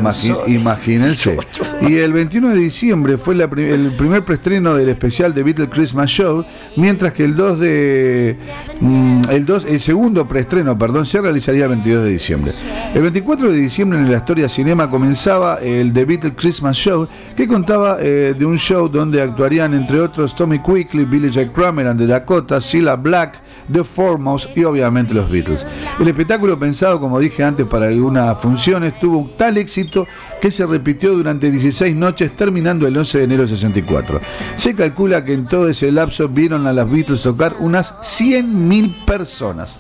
imagínense. 0.48 1.38
Y 1.82 1.98
el 1.98 2.14
21 2.14 2.50
de 2.50 2.58
diciembre 2.58 3.18
fue 3.18 3.34
la 3.34 3.46
el 3.46 3.92
primer 3.98 4.24
preestreno 4.24 4.76
del 4.76 4.90
especial 4.90 5.34
de 5.34 5.42
Beatles 5.42 5.70
Christmas 5.72 6.10
Show, 6.10 6.46
mientras 6.76 7.12
que 7.14 7.24
el 7.24 7.36
2 7.36 7.60
de 7.60 8.38
mm, 8.80 9.22
el 9.30 9.46
2 9.46 9.66
el 9.68 9.80
segundo 9.80 10.28
preestreno, 10.28 10.78
perdón, 10.78 11.08
se 11.08 11.20
realizaría 11.20 11.64
el 11.64 11.70
22 11.70 12.04
de 12.04 12.10
diciembre. 12.10 12.54
El 12.94 13.02
24 13.02 13.52
de 13.52 13.58
diciembre 13.58 14.00
en 14.00 14.12
la 14.12 14.18
historia 14.18 14.48
cinema 14.48 14.90
comenzaba 14.90 15.56
el 15.56 15.92
The 15.92 16.06
Beatles 16.06 16.34
Christmas 16.36 16.61
Show, 16.72 17.08
que 17.36 17.48
contaba 17.48 17.98
eh, 18.00 18.36
de 18.38 18.46
un 18.46 18.58
show 18.58 18.88
donde 18.88 19.22
actuarían 19.22 19.74
entre 19.74 20.00
otros 20.00 20.36
Tommy 20.36 20.60
Quickly, 20.60 21.06
Billy 21.06 21.32
Jack 21.32 21.52
Kramer 21.52 21.88
and 21.88 22.00
the 22.00 22.06
Dakota, 22.06 22.62
Cilla 22.62 22.96
Black, 22.96 23.42
The 23.72 23.84
Foremost 23.84 24.56
y 24.56 24.64
obviamente 24.64 25.14
los 25.14 25.30
Beatles. 25.30 25.66
El 26.00 26.08
espectáculo 26.08 26.58
pensado, 26.58 27.00
como 27.00 27.20
dije 27.20 27.44
antes, 27.44 27.66
para 27.66 27.88
algunas 27.88 28.40
funciones 28.40 29.00
tuvo 29.00 29.30
tal 29.38 29.58
éxito 29.58 30.08
que 30.40 30.52
se 30.52 30.66
repitió 30.66 31.14
durante 31.14 31.52
16 31.52 31.96
noches 31.96 32.36
terminando 32.36 32.88
el 32.88 32.98
11 32.98 33.20
de 33.20 33.24
enero 33.24 33.44
de 33.44 33.50
64. 33.50 34.22
Se 34.56 34.76
calcula 34.76 35.24
que 35.24 35.34
en 35.34 35.46
todo 35.46 35.70
ese 35.70 35.92
lapso 35.92 36.28
vieron 36.28 36.68
a 36.68 36.74
las 36.74 36.90
Beatles 36.90 37.22
tocar 37.22 37.56
unas 37.60 37.94
100.000 38.02 39.06
personas. 39.06 39.80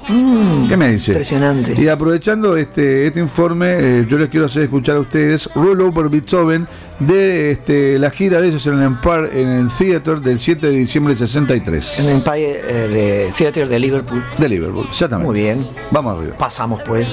¿Qué 0.69 0.77
me 0.77 0.91
dice? 0.91 1.12
Impresionante. 1.12 1.81
Y 1.81 1.88
aprovechando 1.88 2.55
este, 2.57 3.07
este 3.07 3.19
informe, 3.19 3.77
eh, 3.79 4.07
yo 4.07 4.17
les 4.17 4.29
quiero 4.29 4.45
hacer 4.45 4.63
escuchar 4.63 4.98
a 4.98 5.00
ustedes 5.00 5.50
Roll 5.55 5.81
Over 5.81 6.10
Beethoven 6.10 6.67
de 7.01 7.51
este, 7.51 7.98
la 7.98 8.10
gira 8.10 8.41
de 8.41 8.50
ellos 8.50 8.65
en 8.67 8.79
el 8.79 8.84
Empire, 8.84 9.41
en 9.41 9.48
el 9.50 9.67
Theater 9.70 10.20
del 10.20 10.39
7 10.39 10.67
de 10.67 10.74
diciembre 10.74 11.15
del 11.15 11.27
63. 11.27 12.00
En 12.00 12.05
el 12.05 12.12
Empire 12.17 12.62
eh, 12.67 12.88
de 12.88 13.34
Theater 13.36 13.67
de 13.67 13.79
Liverpool. 13.79 14.24
De 14.38 14.50
Liverpool, 14.50 14.88
exactamente. 14.89 15.31
Muy 15.31 15.41
bien. 15.41 15.67
Vamos 15.91 16.17
arriba. 16.17 16.38
Pasamos 16.38 16.81
pues. 16.86 17.08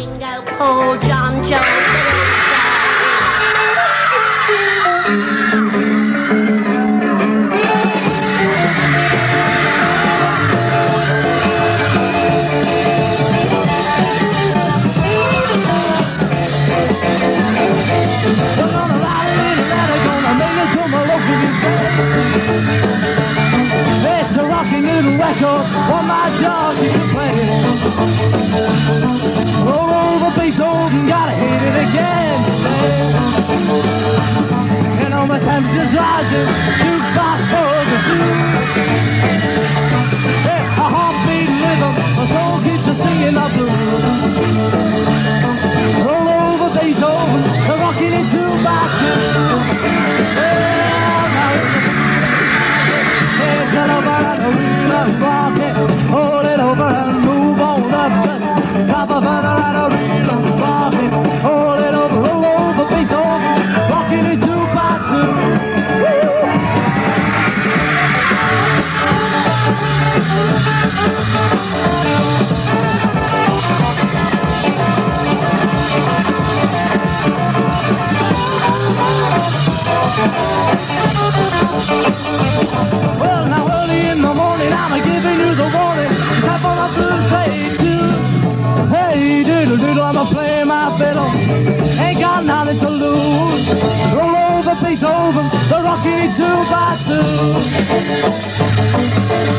Beethoven, 94.89 95.51
the 95.69 95.81
it 95.83 96.35
two 96.35 96.59
by 96.73 96.97
two. 97.05 97.53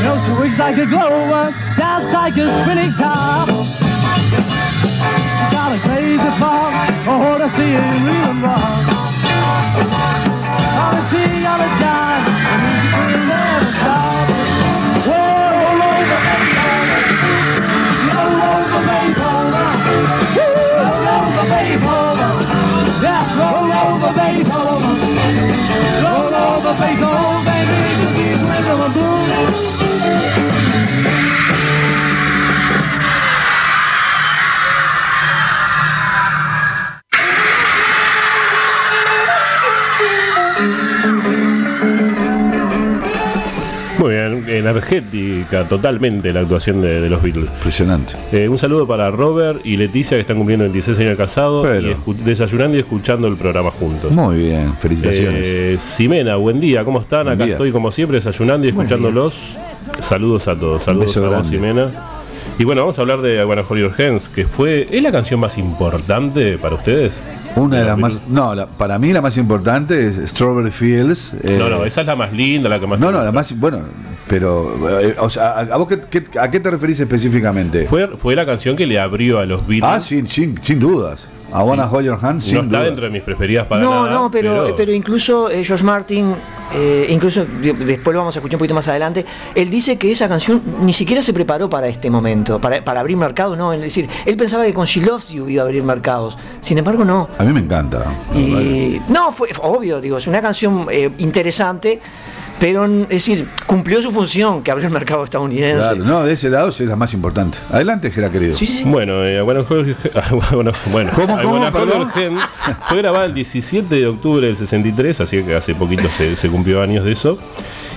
No 0.02 0.18
swings 0.26 0.58
like 0.58 0.78
a 0.80 0.88
glower, 0.88 1.54
dance 1.78 2.12
like 2.12 2.36
a 2.36 2.50
spinning 2.64 2.94
top. 2.94 3.48
Got 5.52 5.78
a 5.78 5.80
crazy 5.82 6.18
pop, 6.18 6.74
oh, 7.08 7.38
to 7.38 7.48
see 7.52 7.74
it 7.78 8.02
real 8.02 8.32
and 8.32 8.42
rock. 8.42 8.90
I'm 10.82 10.98
a 10.98 11.10
city 11.12 11.46
on 11.46 11.62
a 11.62 11.70
dime, 11.80 12.09
roll 26.80 27.09
energética 44.70 45.68
totalmente 45.68 46.32
la 46.34 46.42
actuación 46.42 46.82
de, 46.82 47.02
de 47.02 47.10
los 47.10 47.22
Beatles. 47.22 47.50
Impresionante. 47.50 48.14
Eh, 48.32 48.48
un 48.48 48.58
saludo 48.58 48.88
para 48.88 49.10
Robert 49.12 49.62
y 49.66 49.78
Leticia 49.78 50.18
que 50.18 50.22
están 50.22 50.38
cumpliendo 50.38 50.64
26 50.64 50.98
años 51.00 51.10
de 51.12 51.18
casado 51.18 51.64
Pero. 51.64 51.88
y 51.90 51.94
escu- 51.94 52.16
desayunando 52.16 52.78
y 52.78 52.80
escuchando 52.82 53.28
el 53.28 53.36
programa 53.38 53.72
juntos. 53.72 54.12
Muy 54.12 54.38
bien, 54.38 54.74
felicitaciones. 54.80 55.42
Eh, 55.44 55.78
Ximena, 55.80 56.36
buen 56.38 56.60
día, 56.60 56.84
¿cómo 56.84 57.02
están? 57.02 57.24
Buen 57.26 57.36
Acá 57.36 57.46
día. 57.46 57.54
estoy 57.56 57.72
como 57.72 57.92
siempre 57.92 58.16
desayunando 58.18 58.66
y 58.68 58.70
escuchándolos. 58.70 59.58
Saludos 60.02 60.48
a 60.48 60.56
todos, 60.56 60.84
saludos 60.84 61.16
a 61.18 61.22
vos. 61.22 61.48
Ximena. 61.50 61.90
Y 62.58 62.66
bueno, 62.66 62.82
vamos 62.82 62.98
a 62.98 63.02
hablar 63.02 63.22
de 63.22 63.44
Bueno 63.46 63.64
Hollywood 63.68 63.94
Hands, 64.00 64.28
que 64.30 64.46
fue. 64.46 64.88
¿Es 64.92 65.02
la 65.02 65.12
canción 65.12 65.40
más 65.40 65.58
importante 65.58 66.58
para 66.58 66.76
ustedes? 66.76 67.14
Una 67.56 67.78
de 67.80 67.86
las 67.86 67.98
más. 67.98 68.28
No, 68.28 68.56
la- 68.56 68.68
para 68.68 68.98
mí 69.00 69.12
la 69.12 69.22
más 69.22 69.36
importante 69.38 70.08
es 70.08 70.16
Strawberry 70.30 70.72
Fields. 70.72 71.32
eh, 71.44 71.58
No, 71.60 71.70
no, 71.70 71.84
esa 71.84 72.02
es 72.02 72.08
la 72.08 72.16
más 72.16 72.32
linda, 72.32 72.70
la 72.70 72.80
que 72.80 72.88
más. 72.88 73.00
No, 73.00 73.12
no, 73.12 73.24
la 73.24 73.32
más. 73.32 73.58
Bueno, 73.60 73.82
pero. 74.28 75.00
eh, 75.02 75.16
o 75.20 75.30
sea, 75.30 75.52
¿a, 75.52 75.60
a 75.62 75.78
vos 75.78 75.88
qué, 75.88 76.00
qué- 76.10 76.40
a 76.40 76.50
qué 76.50 76.60
te 76.60 76.70
referís 76.70 77.00
específicamente? 77.00 77.86
Fue, 77.88 78.08
fue 78.18 78.36
la 78.36 78.46
canción 78.46 78.76
que 78.76 78.86
le 78.86 79.00
abrió 79.00 79.40
a 79.40 79.46
los 79.46 79.66
Beatles. 79.68 79.84
Ah, 79.92 80.00
sin, 80.00 80.28
sin, 80.28 80.58
sin 80.64 80.80
dudas. 80.80 81.28
I 81.54 81.62
wanna 81.64 81.86
hold 81.88 82.06
your 82.06 82.18
hand, 82.24 82.42
sin 82.42 82.56
no 82.58 82.64
está 82.64 82.78
duda. 82.78 82.86
dentro 82.86 83.06
de 83.06 83.12
mis 83.12 83.24
preferidas 83.24 83.66
para 83.68 83.84
no, 83.84 84.06
nada. 84.06 84.12
no, 84.16 84.32
pero, 84.32 84.74
pero, 84.76 84.92
incluso 84.94 85.50
eh, 85.50 85.64
George 85.64 85.84
Martin, 85.84 86.36
eh, 86.74 87.08
incluso 87.10 87.46
de- 87.46 87.74
después 87.74 88.14
lo 88.14 88.20
vamos 88.22 88.36
a 88.36 88.40
escuchar 88.40 88.56
un 88.56 88.60
poquito 88.60 88.76
más 88.76 88.88
adelante, 88.88 89.26
él 89.56 89.70
dice 89.70 89.98
que 89.98 90.12
esa 90.12 90.28
canción 90.30 90.62
ni 90.82 90.94
siquiera 90.94 91.22
se 91.22 91.34
preparó 91.34 91.70
para 91.70 91.88
este 91.88 92.10
momento, 92.10 92.60
para, 92.62 92.84
para 92.84 93.00
abrir 93.00 93.18
mercado, 93.18 93.56
no, 93.56 93.74
es 93.74 93.82
decir, 93.82 94.08
él 94.26 94.38
pensaba 94.38 94.66
que 94.66 94.74
con 94.74 94.86
She 94.86 95.02
Loves 95.02 95.30
You 95.30 95.50
iba 95.50 95.64
a 95.64 95.66
abrir 95.66 95.84
mercados, 95.84 96.38
sin 96.62 96.78
embargo 96.78 97.04
no. 97.04 97.28
A 97.38 97.44
mí 97.44 97.52
me 97.54 97.60
encanta. 97.62 98.06
Y 98.36 99.02
no, 99.10 99.32
fue 99.32 99.48
fue 99.50 99.68
obvio, 99.70 100.00
digo, 100.02 100.18
es 100.18 100.28
una 100.28 100.42
canción 100.42 100.86
eh, 100.92 101.10
interesante, 101.18 102.00
pero 102.60 102.86
es 102.86 103.08
decir, 103.10 103.48
cumplió 103.66 104.02
su 104.02 104.12
función 104.12 104.62
que 104.64 104.72
abrió 104.72 104.88
el 104.88 104.94
mercado 104.94 105.24
estadounidense. 105.24 105.80
Claro, 105.96 106.04
no, 106.04 106.24
de 106.26 106.34
ese 106.34 106.50
lado 106.50 106.70
es 106.70 106.80
la 106.82 106.96
más 106.96 107.14
importante. 107.14 107.58
Adelante, 107.72 108.12
Gera, 108.12 108.30
querido. 108.30 108.54
Sí, 108.56 108.66
sí. 108.66 108.84
Bueno, 108.86 109.26
eh, 109.26 109.42
bueno, 109.42 109.66
bueno, 110.52 110.72
bueno, 110.92 111.12
fue 112.88 112.98
grabada 112.98 113.26
el 113.26 113.34
17 113.34 113.94
de 113.96 114.08
octubre 114.08 114.46
del 114.48 114.56
63, 114.56 115.22
así 115.22 115.42
que 115.44 115.56
hace 115.56 115.74
poquito 115.76 116.10
se, 116.10 116.36
se 116.36 116.50
cumplió 116.50 116.82
años 116.82 117.06
de 117.06 117.12
eso, 117.14 117.38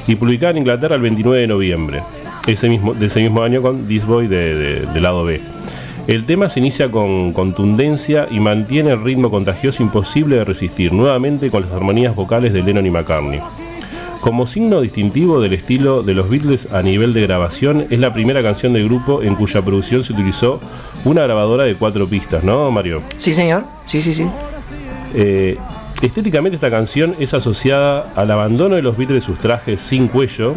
y 0.07 0.17
publicada 0.17 0.53
en 0.53 0.59
Inglaterra 0.59 0.97
el 0.97 1.03
29 1.03 1.41
de 1.41 1.47
noviembre, 1.47 2.03
ese 2.47 2.69
mismo, 2.69 2.95
de 2.95 3.07
ese 3.07 3.21
mismo 3.21 3.43
año 3.43 3.63
con 3.63 3.87
This 3.87 4.05
Boy 4.05 4.27
de, 4.29 4.55
de- 4.55 4.87
del 4.87 5.03
lado 5.03 5.25
B. 5.25 5.41
El 6.09 6.25
tema 6.25 6.49
se 6.49 6.59
inicia 6.59 6.91
con 6.91 7.33
contundencia 7.33 8.27
y 8.29 8.41
mantiene 8.41 8.91
el 8.91 9.05
ritmo 9.05 9.31
contagioso 9.31 9.83
imposible 9.85 10.37
de 10.37 10.45
resistir, 10.45 10.93
nuevamente 10.93 11.49
con 11.51 11.63
las 11.63 11.71
armonías 11.73 12.15
vocales 12.17 12.53
de 12.53 12.63
Lennon 12.63 12.85
y 12.87 12.91
McCartney. 12.91 13.41
Como 14.23 14.47
signo 14.47 14.81
distintivo 14.81 15.41
del 15.41 15.53
estilo 15.53 16.05
de 16.05 16.15
los 16.15 16.31
Beatles 16.31 16.69
a 16.71 16.81
nivel 16.81 17.13
de 17.13 17.23
grabación, 17.23 17.89
es 17.91 17.99
la 17.99 18.15
primera 18.15 18.41
canción 18.41 18.73
del 18.73 18.85
grupo 18.85 19.21
en 19.21 19.35
cuya 19.35 19.61
producción 19.63 20.05
se 20.05 20.13
utilizó 20.13 20.61
una 21.05 21.25
grabadora 21.25 21.65
de 21.65 21.75
cuatro 21.75 22.07
pistas, 22.07 22.45
¿no, 22.45 22.71
Mario? 22.71 23.03
Sí, 23.17 23.35
señor, 23.35 23.65
sí, 23.85 24.01
sí, 24.01 24.15
sí. 24.15 24.31
Eh, 25.13 25.59
estéticamente 26.03 26.55
esta 26.55 26.71
canción 26.71 27.17
es 27.19 27.35
asociada 27.35 28.13
al 28.15 28.31
abandono 28.31 28.77
de 28.77 28.83
los 28.83 28.97
Beatles 28.97 29.25
de 29.25 29.27
sus 29.27 29.41
trajes 29.41 29.81
sin 29.81 30.07
cuello, 30.07 30.55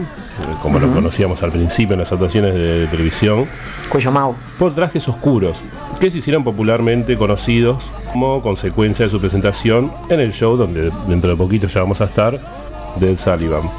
como 0.61 0.77
lo 0.77 0.93
conocíamos 0.93 1.41
al 1.41 1.51
principio 1.51 1.95
en 1.95 2.01
las 2.01 2.11
actuaciones 2.11 2.53
de 2.53 2.85
televisión, 2.91 3.47
Cuello 3.89 4.11
Mau. 4.11 4.35
por 4.59 4.75
trajes 4.75 5.09
oscuros, 5.09 5.63
que 5.99 6.11
se 6.11 6.19
hicieron 6.19 6.43
popularmente 6.43 7.17
conocidos 7.17 7.91
como 8.13 8.43
consecuencia 8.43 9.05
de 9.05 9.09
su 9.09 9.19
presentación 9.19 9.91
en 10.09 10.19
el 10.19 10.31
show 10.33 10.55
donde 10.55 10.91
dentro 11.07 11.31
de 11.31 11.35
poquito 11.35 11.65
ya 11.65 11.81
vamos 11.81 11.99
a 12.01 12.05
estar, 12.05 12.64
de 12.99 13.11
Ed 13.11 13.17
Sullivan. 13.17 13.69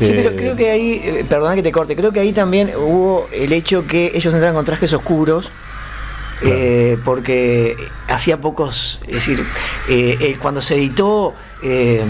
Sí, 0.00 0.10
Eh, 0.10 0.20
pero 0.24 0.34
creo 0.36 0.56
que 0.56 0.70
ahí, 0.70 1.00
eh, 1.04 1.24
perdona 1.28 1.54
que 1.54 1.62
te 1.62 1.70
corte, 1.70 1.94
creo 1.94 2.12
que 2.12 2.20
ahí 2.20 2.32
también 2.32 2.72
hubo 2.76 3.28
el 3.32 3.52
hecho 3.52 3.86
que 3.86 4.10
ellos 4.14 4.32
entraron 4.34 4.56
con 4.56 4.64
trajes 4.64 4.92
oscuros. 4.92 5.50
eh, 6.42 6.98
porque 7.04 7.74
hacía 8.08 8.38
pocos, 8.38 9.00
es 9.06 9.14
decir, 9.14 9.46
eh, 9.88 10.18
eh, 10.20 10.36
cuando 10.38 10.60
se 10.60 10.74
editó 10.74 11.32
eh, 11.62 12.04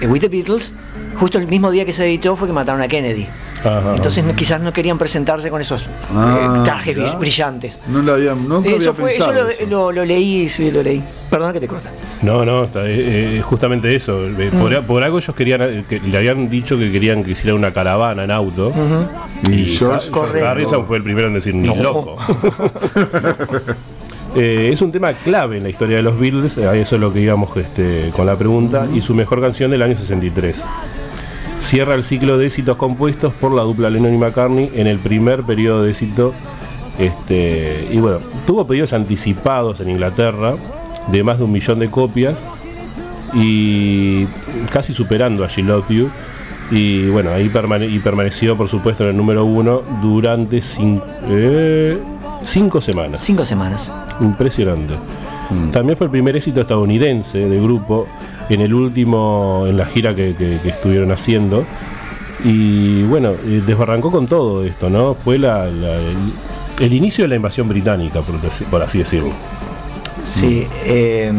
eh, 0.00 0.06
With 0.06 0.20
the 0.20 0.28
Beatles, 0.28 0.74
justo 1.16 1.38
el 1.38 1.48
mismo 1.48 1.70
día 1.72 1.84
que 1.84 1.92
se 1.92 2.04
editó 2.04 2.36
fue 2.36 2.46
que 2.46 2.52
mataron 2.54 2.82
a 2.82 2.86
Kennedy. 2.88 3.26
Ajá. 3.64 3.94
Entonces 3.96 4.22
quizás 4.36 4.60
no 4.60 4.72
querían 4.72 4.96
presentarse 4.98 5.50
con 5.50 5.60
esos 5.60 5.82
eh, 5.82 5.86
Ah, 6.14 6.60
trajes 6.64 6.94
ya. 6.96 7.16
brillantes. 7.16 7.80
No 7.88 8.00
lo 8.02 8.12
había, 8.14 8.34
nunca 8.34 8.68
Eso 8.68 8.90
había 8.90 8.92
fue, 8.94 9.18
yo 9.18 9.26
pensado 9.26 9.44
lo, 9.44 9.50
eso. 9.50 9.66
lo- 9.66 9.92
lo 9.92 10.04
leí, 10.04 10.48
sí, 10.48 10.70
lo 10.70 10.82
leí. 10.82 11.02
Perdona 11.30 11.52
que 11.52 11.60
te 11.60 11.68
corta. 11.68 11.90
No, 12.22 12.44
no, 12.44 12.64
está- 12.64 12.86
eh, 12.88 13.38
eh, 13.38 13.42
justamente 13.42 13.94
eso. 13.94 14.26
Eh, 14.26 14.50
por, 14.58 14.86
por 14.86 15.02
algo 15.04 15.18
ellos 15.18 15.34
querían, 15.36 15.84
que 15.88 16.00
le 16.00 16.16
habían 16.16 16.48
dicho 16.48 16.78
que 16.78 16.90
querían 16.90 17.22
que 17.22 17.32
hiciera 17.32 17.54
una 17.54 17.72
caravana 17.72 18.24
en 18.24 18.30
auto. 18.30 18.72
Y 19.50 19.52
Y 19.54 19.66
George-. 19.76 20.10
Harrison 20.44 20.86
fue 20.86 20.96
el 20.96 21.02
primero 21.02 21.28
en 21.28 21.34
decir 21.34 21.54
ni 21.54 21.68
No. 21.68 21.82
loco. 21.82 22.16
Eh, 24.36 24.68
es 24.72 24.82
un 24.82 24.90
tema 24.92 25.14
clave 25.14 25.56
en 25.56 25.62
la 25.62 25.70
historia 25.70 25.96
de 25.96 26.02
los 26.02 26.18
Beatles, 26.20 26.58
eh, 26.58 26.80
eso 26.80 26.94
es 26.96 27.00
lo 27.00 27.10
que 27.12 27.20
íbamos 27.22 27.56
este, 27.56 28.10
con 28.14 28.26
la 28.26 28.36
pregunta, 28.36 28.86
y 28.92 29.00
su 29.00 29.14
mejor 29.14 29.40
canción 29.40 29.70
del 29.70 29.80
año 29.80 29.96
63. 29.96 30.62
Cierra 31.60 31.94
el 31.94 32.04
ciclo 32.04 32.36
de 32.36 32.44
éxitos 32.46 32.76
compuestos 32.76 33.32
por 33.32 33.52
la 33.52 33.62
dupla 33.62 33.88
Lennon 33.88 34.14
y 34.14 34.18
McCartney 34.18 34.70
en 34.74 34.86
el 34.86 34.98
primer 34.98 35.44
periodo 35.44 35.82
de 35.82 35.90
éxito. 35.90 36.34
Este, 36.98 37.88
y 37.90 37.96
bueno, 37.98 38.18
tuvo 38.46 38.66
pedidos 38.66 38.92
anticipados 38.92 39.80
en 39.80 39.88
Inglaterra 39.90 40.56
de 41.10 41.22
más 41.22 41.38
de 41.38 41.44
un 41.44 41.52
millón 41.52 41.78
de 41.78 41.90
copias 41.90 42.42
y 43.34 44.26
casi 44.72 44.92
superando 44.94 45.44
a 45.44 45.48
She 45.48 45.62
Love 45.62 45.88
You. 45.88 46.10
Y 46.70 47.08
bueno, 47.08 47.30
ahí 47.32 47.48
permane- 47.48 47.88
y 47.90 47.98
permaneció, 47.98 48.56
por 48.56 48.68
supuesto, 48.68 49.02
en 49.04 49.10
el 49.10 49.16
número 49.16 49.44
uno 49.44 49.82
durante 50.02 50.58
cin- 50.58 51.02
eh, 51.28 51.98
cinco 52.42 52.80
semanas. 52.80 53.20
Cinco 53.20 53.44
semanas. 53.44 53.90
Impresionante. 54.20 54.94
Mm. 55.50 55.70
También 55.70 55.96
fue 55.96 56.06
el 56.06 56.10
primer 56.10 56.36
éxito 56.36 56.60
estadounidense 56.60 57.38
del 57.38 57.62
grupo 57.62 58.06
en 58.50 58.60
el 58.60 58.74
último, 58.74 59.64
en 59.66 59.78
la 59.78 59.86
gira 59.86 60.14
que, 60.14 60.34
que- 60.36 60.58
que 60.62 60.68
estuvieron 60.68 61.10
haciendo. 61.10 61.64
Y 62.44 63.02
bueno, 63.04 63.30
eh, 63.30 63.62
desbarrancó 63.66 64.10
con 64.12 64.26
todo 64.26 64.62
esto, 64.62 64.90
¿no? 64.90 65.14
Fue 65.14 65.38
la- 65.38 65.64
la- 65.70 65.96
el, 65.96 66.16
el 66.80 66.92
inicio 66.92 67.24
de 67.24 67.28
la 67.28 67.36
invasión 67.36 67.66
británica, 67.68 68.20
por 68.70 68.82
así 68.82 68.98
decirlo. 68.98 69.32
Sí, 70.24 70.66
eh, 70.84 71.32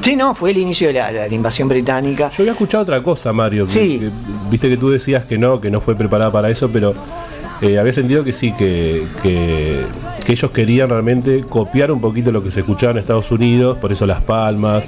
sí, 0.00 0.16
no, 0.16 0.34
fue 0.34 0.50
el 0.50 0.58
inicio 0.58 0.88
de 0.88 0.94
la, 0.94 1.28
invasión 1.28 1.68
británica. 1.68 2.30
Yo 2.30 2.42
había 2.42 2.52
escuchado 2.52 2.82
otra 2.82 3.02
cosa, 3.02 3.32
Mario. 3.32 3.64
que- 3.64 3.70
Sí. 3.70 3.98
que- 3.98 4.10
viste 4.50 4.68
que 4.68 4.76
tú 4.76 4.90
decías 4.90 5.24
que 5.24 5.38
no, 5.38 5.60
que 5.60 5.70
no 5.70 5.80
fue 5.80 5.94
preparada 5.94 6.30
para 6.30 6.50
eso, 6.50 6.68
pero 6.70 6.94
eh, 7.62 7.78
había 7.78 7.92
sentido 7.94 8.22
que 8.22 8.34
sí, 8.34 8.52
que, 8.52 9.06
que, 9.22 9.86
que 10.24 10.32
ellos 10.32 10.50
querían 10.50 10.90
realmente 10.90 11.40
copiar 11.48 11.90
un 11.90 12.00
poquito 12.02 12.30
lo 12.30 12.42
que 12.42 12.50
se 12.50 12.60
escuchaba 12.60 12.92
en 12.92 12.98
Estados 12.98 13.30
Unidos, 13.30 13.78
por 13.78 13.90
eso 13.92 14.04
las 14.04 14.20
palmas, 14.22 14.84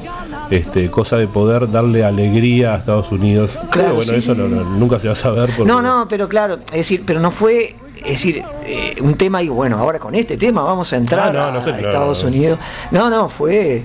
este, 0.50 0.90
cosa 0.90 1.16
de 1.16 1.26
poder 1.28 1.70
darle 1.70 2.04
alegría 2.04 2.74
a 2.74 2.78
Estados 2.78 3.10
Unidos. 3.10 3.52
Claro, 3.52 3.68
pero 3.72 3.94
bueno, 3.94 4.10
sí, 4.12 4.16
eso 4.16 4.34
sí, 4.34 4.40
no- 4.42 4.48
sí. 4.48 4.54
no- 4.54 4.64
nunca 4.64 4.98
se 4.98 5.08
va 5.08 5.14
a 5.14 5.16
saber. 5.16 5.48
porque- 5.56 5.70
No, 5.72 5.80
no, 5.80 6.06
pero 6.08 6.28
claro, 6.28 6.58
es 6.66 6.76
decir, 6.76 7.02
pero 7.06 7.20
no 7.20 7.30
fue, 7.30 7.74
es 8.04 8.08
decir, 8.08 8.42
eh, 8.64 8.94
un 9.00 9.14
tema 9.14 9.42
y 9.42 9.48
bueno, 9.48 9.78
ahora 9.78 9.98
con 9.98 10.14
este 10.14 10.36
tema 10.36 10.62
vamos 10.62 10.92
a 10.92 10.96
entrar 10.96 11.28
Ah, 11.36 11.50
no, 11.52 11.60
no 11.60 11.72
a 11.72 11.78
Estados. 11.78 12.24
Unidos. 12.24 12.58
No, 12.90 13.10
no, 13.10 13.28
fue, 13.28 13.82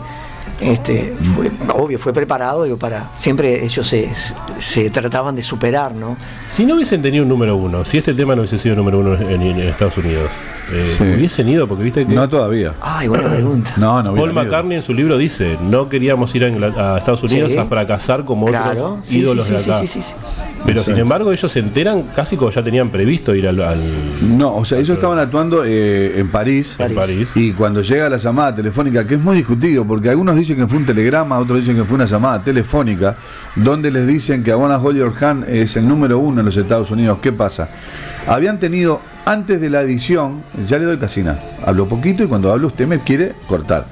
este, 0.60 1.16
fue, 1.36 1.52
obvio, 1.74 2.00
fue 2.00 2.14
preparado 2.14 2.64
digo, 2.64 2.78
para, 2.78 3.12
siempre 3.16 3.64
ellos 3.64 3.88
se, 3.88 4.10
se 4.58 4.90
trataban 4.90 5.36
de 5.36 5.42
superar, 5.42 5.94
¿no? 5.94 6.18
Si 6.50 6.66
no 6.66 6.76
hubiesen 6.76 7.02
tenido 7.02 7.24
un 7.24 7.30
número 7.30 7.56
uno, 7.56 7.86
si 7.86 7.98
este 7.98 8.14
tema 8.14 8.36
no 8.36 8.42
hubiese 8.42 8.58
sido 8.58 8.76
número 8.76 9.00
uno 9.00 9.16
en, 9.16 9.42
en 9.42 9.60
Estados 9.60 9.98
Unidos, 9.98 10.30
eh, 10.72 10.96
Sí. 10.98 11.04
hubiesen 11.18 11.48
ido, 11.50 11.68
porque 11.68 11.84
viste 11.84 12.06
que 12.06 12.14
No 12.14 12.28
todavía. 12.30 12.74
Ay, 12.82 13.08
buena 13.08 13.30
pregunta. 13.30 13.74
No, 13.78 14.02
no 14.02 14.16
Paul 14.16 14.32
ido. 14.32 14.44
McCartney 14.44 14.78
en 14.78 14.84
su 14.84 14.94
libro 14.94 15.18
dice, 15.18 15.58
no 15.62 15.90
queríamos 15.90 16.34
ir 16.36 16.46
a, 16.46 16.98
Estados 16.98 17.24
Unidos 17.24 17.52
Sí. 17.52 17.58
a 17.58 17.66
fracasar 17.66 18.26
como 18.26 18.46
Claro, 18.48 18.86
otros 18.94 19.08
sí, 19.08 19.20
ídolos 19.20 19.46
sí, 19.46 19.54
de 19.54 19.60
sí, 19.60 19.70
acá. 19.72 19.80
sí, 19.80 19.88
sí, 19.88 20.02
sí. 20.02 20.14
Pero 20.66 20.80
Exacto. 20.80 20.92
sin 20.92 21.00
embargo 21.02 21.32
ellos 21.34 21.52
se 21.52 21.60
enteran 21.60 22.04
casi 22.16 22.38
como 22.38 22.50
ya 22.52 22.64
tenían 22.64 22.90
previsto 22.90 23.36
ir 23.36 23.48
al, 23.48 23.62
al- 23.62 24.38
No, 24.38 24.56
o 24.56 24.64
sea, 24.66 24.78
ellos 24.80 24.92
estaban 24.96 25.20
actuando 25.20 25.64
eh, 25.66 26.20
en 26.20 26.32
París, 26.32 26.76
en 26.80 26.96
París. 26.96 27.30
y 27.36 27.52
cuando 27.52 27.82
llega 27.82 28.08
la 28.10 28.18
llamada 28.18 28.56
telefónica, 28.56 29.06
que 29.06 29.16
es 29.16 29.22
muy 29.22 29.36
discutido, 29.38 29.86
porque 29.86 30.10
algunos 30.10 30.36
dicen 30.38 30.56
que 30.56 30.66
fue 30.68 30.78
un 30.78 30.86
telegrama, 30.86 31.38
otros 31.40 31.60
dicen 31.60 31.76
que 31.76 31.84
fue 31.84 31.96
una 31.96 32.06
llamada 32.06 32.42
telefónica, 32.44 33.18
donde 33.56 33.92
les 33.92 34.08
dicen 34.08 34.44
que 34.44 34.52
Abona 34.52 34.78
Hold 34.78 34.98
Your 34.98 35.14
Hand 35.24 35.50
es 35.50 35.76
el 35.76 35.88
número 35.88 36.18
uno 36.20 36.40
en 36.40 36.46
los 36.46 36.56
Estados 36.56 36.90
Unidos. 36.92 37.18
¿Qué 37.22 37.32
pasa? 37.34 37.70
Habían 38.28 38.60
tenido, 38.60 39.02
antes 39.26 39.60
de 39.60 39.70
la 39.70 39.82
edición, 39.82 40.44
ya 40.66 40.78
le 40.78 40.86
doy 40.86 40.98
casina, 40.98 41.40
hablo 41.66 41.88
poquito 41.88 42.24
y 42.24 42.28
cuando 42.28 42.52
hablo 42.52 42.68
usted 42.68 42.88
me 42.88 43.00
quiere 43.00 43.34
cortar. 43.48 43.86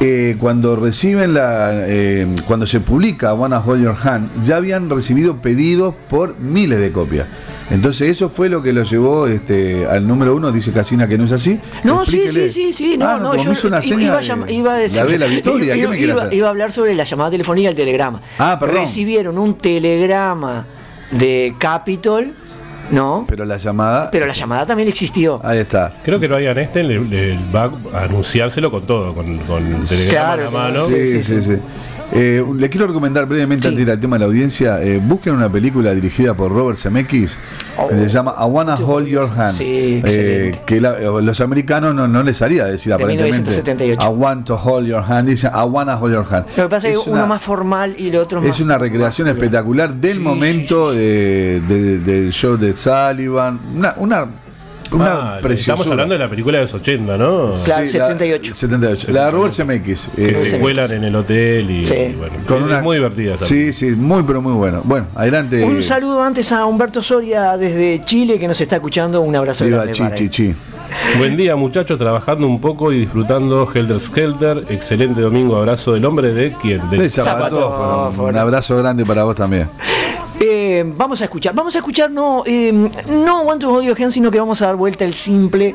Eh, 0.00 0.36
cuando 0.40 0.74
reciben 0.76 1.34
la, 1.34 1.70
eh, 1.86 2.26
cuando 2.46 2.66
se 2.66 2.80
publica 2.80 3.32
Wanna 3.32 3.60
Hold 3.60 3.82
Your 3.84 3.96
Hand, 4.02 4.42
ya 4.42 4.56
habían 4.56 4.90
recibido 4.90 5.36
pedidos 5.40 5.94
por 6.08 6.38
miles 6.40 6.80
de 6.80 6.90
copias. 6.90 7.26
Entonces 7.70 8.08
eso 8.10 8.28
fue 8.28 8.48
lo 8.48 8.60
que 8.60 8.72
lo 8.72 8.82
llevó 8.82 9.26
este, 9.28 9.86
al 9.86 10.06
número 10.06 10.34
uno, 10.34 10.50
dice 10.50 10.72
Casina 10.72 11.06
que 11.06 11.16
no 11.16 11.24
es 11.24 11.32
así. 11.32 11.60
No, 11.84 12.04
sí, 12.04 12.16
Explíquele. 12.22 12.50
sí, 12.50 12.72
sí, 12.72 12.92
sí, 12.92 12.96
no, 12.98 13.08
Ah, 13.08 13.18
no, 13.22 13.36
yo 13.36 13.52
hizo 13.52 13.68
una 13.68 13.78
iba, 13.84 14.20
seña 14.22 14.50
iba 14.50 14.74
a 14.74 14.78
decir, 14.78 15.18
la 15.18 15.26
Victoria, 15.26 15.74
¿qué 15.74 15.80
iba, 15.80 15.90
me 15.90 15.96
quiere 15.96 16.12
iba- 16.12 16.22
hacer? 16.22 16.34
iba 16.34 16.46
a 16.48 16.50
hablar 16.50 16.72
sobre 16.72 16.94
la 16.94 17.04
llamada 17.04 17.30
telefónica 17.30 17.68
y 17.68 17.70
el 17.70 17.76
telegrama. 17.76 18.20
Ah, 18.38 18.56
perdón. 18.58 18.78
Recibieron 18.78 19.38
un 19.38 19.56
telegrama 19.56 20.66
de 21.12 21.54
Capitol, 21.58 22.34
¿no? 22.90 23.24
Pero 23.28 23.44
la 23.44 23.56
llamada, 23.56 24.10
Pero 24.10 24.26
la 24.26 24.32
llamada 24.32 24.66
también 24.66 24.88
existió. 24.88 25.40
ahí 25.44 25.58
está. 25.58 25.92
Creo 26.04 26.18
que 26.20 26.28
Ryan 26.28 26.58
Esten 26.58 26.88
le, 26.88 27.00
le 27.00 27.38
va 27.54 27.70
a 27.94 28.04
anunciárselo 28.04 28.70
con 28.70 28.84
todo, 28.86 29.14
con, 29.14 29.38
con 29.38 29.64
el 29.66 29.84
telegrama 29.88 30.10
Claro, 30.36 30.42
en 30.48 30.54
la 30.54 30.58
mano. 30.60 30.86
Sí, 30.86 31.06
Sí, 31.06 31.22
sí, 31.22 31.42
sí, 31.42 31.42
sí. 31.42 31.58
Eh, 32.12 32.44
le 32.56 32.68
quiero 32.68 32.86
recomendar 32.86 33.24
brevemente 33.26 33.62
Sí. 33.62 33.68
antes 33.68 33.78
de 33.78 33.82
ir 33.82 33.90
al 33.90 33.98
tema 33.98 34.16
de 34.16 34.20
la 34.20 34.26
audiencia, 34.26 34.80
eh, 34.82 35.00
busquen 35.02 35.34
una 35.34 35.50
película 35.50 35.92
dirigida 35.94 36.34
por 36.34 36.52
Robert 36.52 36.78
Zemeckis 36.78 37.38
Oh. 37.76 37.88
que 37.88 37.96
se 37.96 38.08
llama 38.08 38.36
I 38.38 38.44
Wanna 38.44 38.74
Hold 38.76 39.08
Your 39.08 39.28
Hand. 39.36 39.52
Sí, 39.54 39.64
Eh, 39.64 39.98
excelente. 40.04 40.60
que 40.66 40.80
la- 40.80 40.98
eh, 41.00 41.22
los 41.22 41.40
americanos 41.40 41.94
no, 41.94 42.06
no 42.06 42.22
les 42.22 42.40
haría 42.42 42.66
decir 42.66 42.90
De 42.90 42.94
aparentemente 42.94 43.38
1978. 43.38 44.00
I 44.04 44.08
want 44.14 44.46
to 44.46 44.54
hold 44.54 44.86
your 44.86 45.02
hand, 45.02 45.28
dicen 45.28 45.50
I 45.54 45.64
wanna 45.66 45.96
hold 45.96 46.12
your 46.14 46.26
hand. 46.30 46.46
Lo 46.56 46.64
que 46.64 46.68
pasa 46.68 46.88
es 46.88 46.98
que 47.00 47.10
uno 47.10 47.26
más 47.26 47.42
formal 47.42 47.96
y 47.98 48.08
el 48.10 48.16
otro 48.16 48.40
más. 48.42 48.50
es 48.50 48.60
una 48.60 48.78
recreación 48.78 49.26
más- 49.26 49.34
espectacular 49.36 49.96
del 49.96 50.18
Sí, 50.18 50.22
momento 50.22 50.92
sí, 50.92 50.98
sí, 50.98 51.02
de- 51.02 51.60
de- 51.66 51.98
del 52.00 52.32
show 52.32 52.56
de 52.56 52.73
Sullivan. 52.76 53.60
Una, 53.76 53.94
una, 53.98 54.26
una 54.92 55.34
Ah, 55.36 55.40
estamos 55.48 55.86
hablando 55.86 56.12
de 56.14 56.18
la 56.20 56.28
película 56.28 56.58
de 56.58 56.64
los 56.64 56.74
80, 56.74 57.16
¿no? 57.16 57.50
Claro, 57.64 57.86
Sí, 57.86 57.98
la- 57.98 58.08
78. 58.08 58.54
78. 58.54 59.12
La 59.12 59.24
de 59.26 59.30
Robert 59.32 59.54
Zemeckis. 59.54 60.10
eh, 60.16 60.44
se 60.44 60.56
en 60.94 61.04
el 61.04 61.16
hotel 61.16 61.70
y, 61.70 61.82
Sí. 61.82 61.94
y 61.94 62.12
bueno, 62.14 62.34
con 62.46 62.58
es 62.58 62.64
una, 62.64 62.80
muy 62.80 62.96
divertida. 62.96 63.34
esa 63.34 63.44
Sí, 63.46 63.72
sí, 63.72 63.90
muy, 63.92 64.22
pero 64.22 64.40
muy 64.42 64.52
bueno. 64.52 64.82
Bueno, 64.84 65.06
adelante. 65.14 65.64
Un 65.64 65.82
saludo 65.82 66.22
antes 66.22 66.52
a 66.52 66.64
Humberto 66.66 67.02
Soria 67.02 67.56
desde 67.56 68.00
Chile 68.04 68.38
que 68.38 68.46
nos 68.46 68.60
está 68.60 68.76
escuchando. 68.76 69.20
Un 69.22 69.34
abrazo 69.34 69.64
Viva 69.64 69.78
grande 69.78 69.94
Chi, 69.94 70.02
para 70.02 70.14
chi, 70.14 70.24
él. 70.24 70.30
chi. 70.30 70.54
Buen 71.18 71.36
día 71.36 71.56
muchachos, 71.56 71.98
trabajando 71.98 72.46
un 72.46 72.60
poco 72.60 72.92
y 72.92 72.98
disfrutando 72.98 73.68
Helter 73.74 73.98
Skelter. 73.98 74.66
Excelente 74.68 75.20
domingo, 75.22 75.56
abrazo 75.56 75.94
del 75.94 76.04
hombre 76.04 76.32
de 76.32 76.52
quien. 76.60 76.88
De 76.90 76.98
De 76.98 77.08
Zapatófono. 77.10 77.70
Zapatófono. 77.70 78.28
Un 78.28 78.36
abrazo 78.36 78.76
grande 78.76 79.04
para 79.04 79.24
vos 79.24 79.34
también. 79.34 79.68
Eh, 80.46 80.84
vamos 80.96 81.22
a 81.22 81.24
escuchar, 81.24 81.54
vamos 81.54 81.74
a 81.74 81.78
escuchar 81.78 82.10
no, 82.10 82.42
eh, 82.44 82.70
no 83.08 83.42
Want 83.42 83.62
to 83.62 83.80
Your 83.82 83.96
Hand, 84.00 84.10
sino 84.10 84.30
que 84.30 84.38
vamos 84.38 84.60
a 84.60 84.66
dar 84.66 84.76
vuelta 84.76 85.04
el 85.06 85.14
simple. 85.14 85.74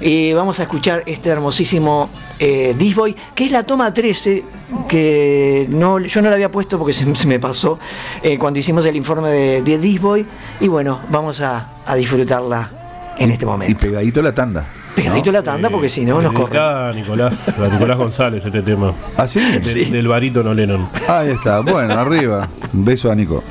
Eh, 0.00 0.34
vamos 0.34 0.60
a 0.60 0.64
escuchar 0.64 1.02
este 1.06 1.30
hermosísimo 1.30 2.10
eh, 2.38 2.74
This 2.76 2.94
Boy, 2.94 3.16
que 3.34 3.44
es 3.46 3.50
la 3.50 3.62
toma 3.62 3.94
13, 3.94 4.44
que 4.88 5.66
no, 5.70 5.98
yo 6.00 6.20
no 6.20 6.28
la 6.28 6.34
había 6.34 6.50
puesto 6.50 6.76
porque 6.78 6.92
se, 6.98 7.14
se 7.16 7.26
me 7.26 7.38
pasó 7.38 7.78
eh, 8.22 8.36
cuando 8.38 8.58
hicimos 8.58 8.84
el 8.84 8.96
informe 8.96 9.30
de, 9.30 9.62
de 9.62 9.78
This 9.78 10.00
Boy. 10.00 10.26
Y 10.60 10.68
bueno, 10.68 11.00
vamos 11.08 11.40
a, 11.40 11.80
a 11.86 11.94
disfrutarla 11.94 13.14
en 13.18 13.30
este 13.30 13.44
Y 13.44 13.48
momento. 13.48 13.78
pegadito 13.78 14.20
la 14.20 14.34
tanda. 14.34 14.68
Pegadito 14.94 15.30
la 15.32 15.42
tanda 15.42 15.70
porque 15.70 15.88
si 15.88 16.04
no 16.04 16.20
nos 16.20 16.32
corren. 16.32 16.50
Dedicada 16.50 16.88
a 16.88 16.92
Nicolás, 16.92 17.48
a 17.48 17.68
Nicolás 17.68 17.96
González 17.96 18.44
este 18.44 18.60
tema. 18.60 18.92
¿Ah, 19.16 19.26
sí? 19.26 19.38
De- 19.40 19.62
Sí. 19.62 19.84
Del 19.86 20.08
barítono 20.08 20.52
Lennon. 20.52 20.90
Ahí 21.08 21.30
está. 21.30 21.60
Bueno, 21.60 21.94
arriba. 21.94 22.48
Un 22.74 22.84
beso 22.84 23.10
a 23.10 23.14
Nico. 23.14 23.42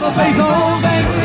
You 0.00 1.21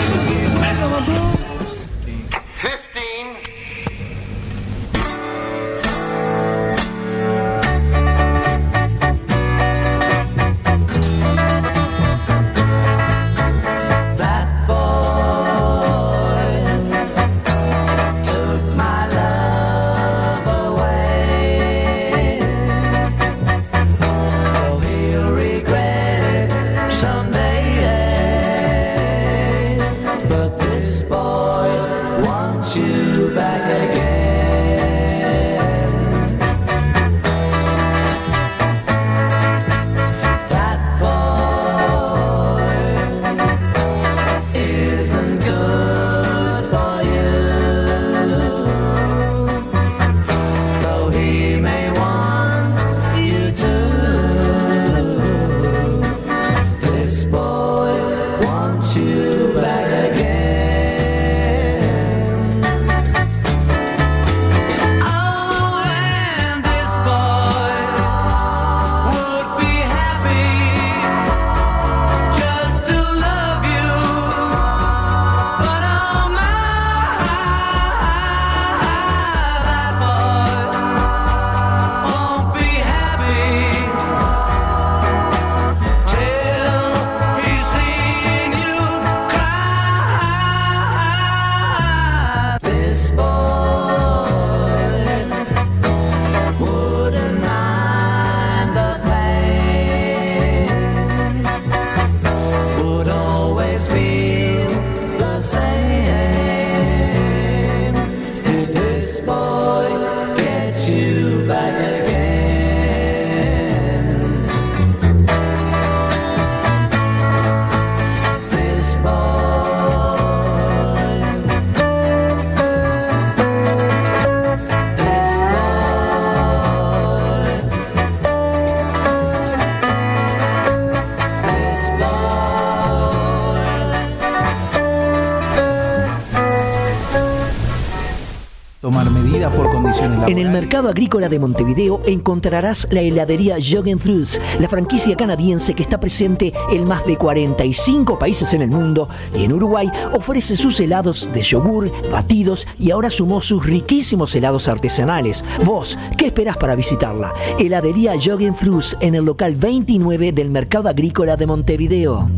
En 140.28 140.38
el 140.40 140.50
mercado 140.50 140.90
agrícola 140.90 141.30
de 141.30 141.40
Montevideo 141.40 142.02
encontrarás 142.06 142.86
la 142.92 143.00
heladería 143.00 143.56
Fruits, 143.98 144.42
la 144.60 144.68
franquicia 144.68 145.16
canadiense 145.16 145.74
que 145.74 145.84
está 145.84 146.02
presente 146.02 146.52
en 146.70 146.86
más 146.86 147.06
de 147.06 147.18
45 147.18 148.20
países 148.20 148.52
en 148.52 148.62
el 148.62 148.70
mundo 148.70 149.08
y 149.34 149.46
en 149.46 149.54
Uruguay 149.54 149.90
ofrece 150.12 150.58
sus 150.58 150.82
helados 150.82 151.30
de 151.34 151.42
yogur, 151.42 151.90
batidos 152.12 152.68
y 152.78 152.92
ahora 152.92 153.10
sumó 153.10 153.42
sus 153.42 153.66
riquísimos 153.66 154.36
helados 154.36 154.68
artesanales. 154.68 155.46
Vos, 155.64 155.98
¿qué 156.18 156.26
esperás 156.26 156.58
para 156.58 156.76
visitarla? 156.76 157.34
Heladería 157.58 158.16
Fruits 158.54 158.98
en 159.00 159.16
el 159.16 159.24
local 159.24 159.56
29 159.56 160.34
del 160.34 160.50
mercado 160.50 160.90
agrícola 160.90 161.38
de 161.38 161.48
Montevideo. 161.48 162.30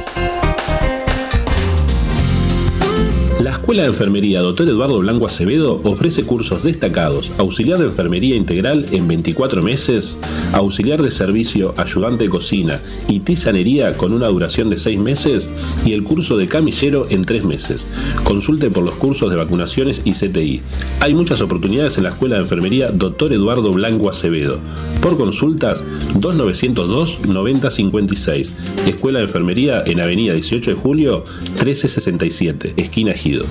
Escuela 3.67 3.83
de 3.83 3.89
Enfermería 3.89 4.43
Dr. 4.43 4.69
Eduardo 4.69 5.01
Blanco 5.01 5.27
Acevedo 5.27 5.81
ofrece 5.83 6.23
cursos 6.23 6.63
destacados, 6.63 7.33
auxiliar 7.37 7.81
de 7.81 7.87
enfermería 7.87 8.37
integral 8.37 8.87
en 8.93 9.09
24 9.09 9.61
meses, 9.61 10.17
auxiliar 10.53 11.03
de 11.03 11.11
servicio, 11.11 11.75
ayudante 11.77 12.23
de 12.23 12.31
cocina 12.31 12.81
y 13.09 13.19
tisanería 13.19 13.97
con 13.97 14.13
una 14.13 14.29
duración 14.29 14.71
de 14.71 14.77
6 14.77 15.01
meses 15.01 15.51
y 15.85 15.95
el 15.95 16.05
curso 16.05 16.37
de 16.37 16.47
camillero 16.47 17.09
en 17.11 17.25
3 17.25 17.43
meses. 17.43 17.85
Consulte 18.23 18.71
por 18.71 18.85
los 18.85 18.95
cursos 18.95 19.33
de 19.33 19.37
vacunaciones 19.37 20.01
y 20.05 20.13
CTI. 20.13 20.63
Hay 21.01 21.17
muchas 21.17 21.41
oportunidades 21.41 21.99
en 21.99 22.05
la 22.05 22.11
Escuela 22.11 22.37
de 22.37 22.43
Enfermería 22.43 22.93
Dr. 22.93 23.33
Eduardo 23.33 23.73
Blanco 23.73 24.09
Acevedo. 24.09 24.61
Por 25.03 25.17
consultas 25.17 25.83
2902 26.15 27.27
9056. 27.27 28.53
Escuela 28.87 29.19
de 29.19 29.25
Enfermería 29.25 29.83
en 29.85 30.01
Avenida 30.01 30.35
18 30.35 30.71
de 30.71 30.77
Julio 30.77 31.25
1367, 31.55 32.75
esquina 32.77 33.11
Ejido. 33.11 33.45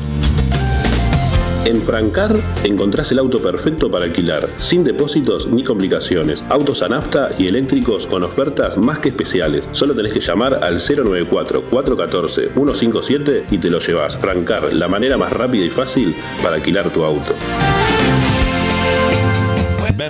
En 1.65 1.81
Francar 1.81 2.31
encontrás 2.63 3.11
el 3.11 3.17
auto 3.17 3.41
perfecto 3.41 3.89
para 3.89 4.05
alquilar, 4.05 4.47
sin 4.57 4.83
depósitos 4.83 5.47
ni 5.47 5.63
complicaciones. 5.63 6.43
Autos 6.47 6.83
a 6.83 6.89
nafta 6.89 7.31
y 7.39 7.47
eléctricos 7.47 8.05
con 8.05 8.21
ofertas 8.21 8.77
más 8.77 8.99
que 8.99 9.09
especiales. 9.09 9.67
Solo 9.71 9.95
tenés 9.95 10.13
que 10.13 10.19
llamar 10.19 10.63
al 10.63 10.75
094-414-157 10.75 13.45
y 13.49 13.57
te 13.57 13.71
lo 13.71 13.79
llevas. 13.79 14.15
Francar, 14.15 14.71
la 14.73 14.87
manera 14.87 15.17
más 15.17 15.33
rápida 15.33 15.65
y 15.65 15.69
fácil 15.69 16.15
para 16.43 16.57
alquilar 16.57 16.91
tu 16.91 17.03
auto. 17.03 17.33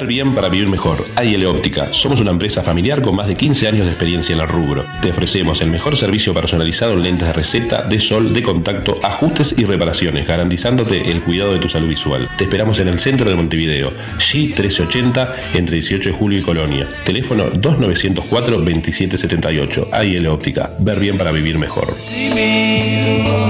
Bien 0.05 0.35
para 0.35 0.49
vivir 0.49 0.67
mejor. 0.67 1.03
AIL 1.15 1.47
Óptica. 1.47 1.91
Somos 1.91 2.21
una 2.21 2.29
empresa 2.29 2.61
familiar 2.61 3.01
con 3.01 3.15
más 3.15 3.25
de 3.27 3.33
15 3.33 3.67
años 3.67 3.85
de 3.85 3.91
experiencia 3.91 4.35
en 4.35 4.41
el 4.41 4.47
rubro. 4.47 4.85
Te 5.01 5.09
ofrecemos 5.09 5.61
el 5.61 5.71
mejor 5.71 5.97
servicio 5.97 6.31
personalizado 6.33 6.93
en 6.93 7.01
lentes 7.01 7.27
de 7.27 7.33
receta, 7.33 7.81
de 7.81 7.99
sol, 7.99 8.31
de 8.33 8.43
contacto, 8.43 8.99
ajustes 9.01 9.55
y 9.57 9.65
reparaciones, 9.65 10.27
garantizándote 10.27 11.09
el 11.11 11.21
cuidado 11.21 11.53
de 11.53 11.59
tu 11.59 11.69
salud 11.69 11.87
visual. 11.87 12.29
Te 12.37 12.43
esperamos 12.43 12.77
en 12.79 12.87
el 12.87 12.99
centro 12.99 13.27
de 13.29 13.35
Montevideo, 13.35 13.91
G1380, 14.17 15.27
entre 15.55 15.77
18 15.77 16.09
de 16.09 16.15
julio 16.15 16.37
y 16.39 16.43
Colonia. 16.43 16.87
Teléfono 17.03 17.49
2904-2778. 17.49 19.87
AIL 19.91 20.27
Óptica. 20.27 20.75
Ver 20.79 20.99
bien 20.99 21.17
para 21.17 21.31
vivir 21.31 21.57
mejor. 21.57 21.95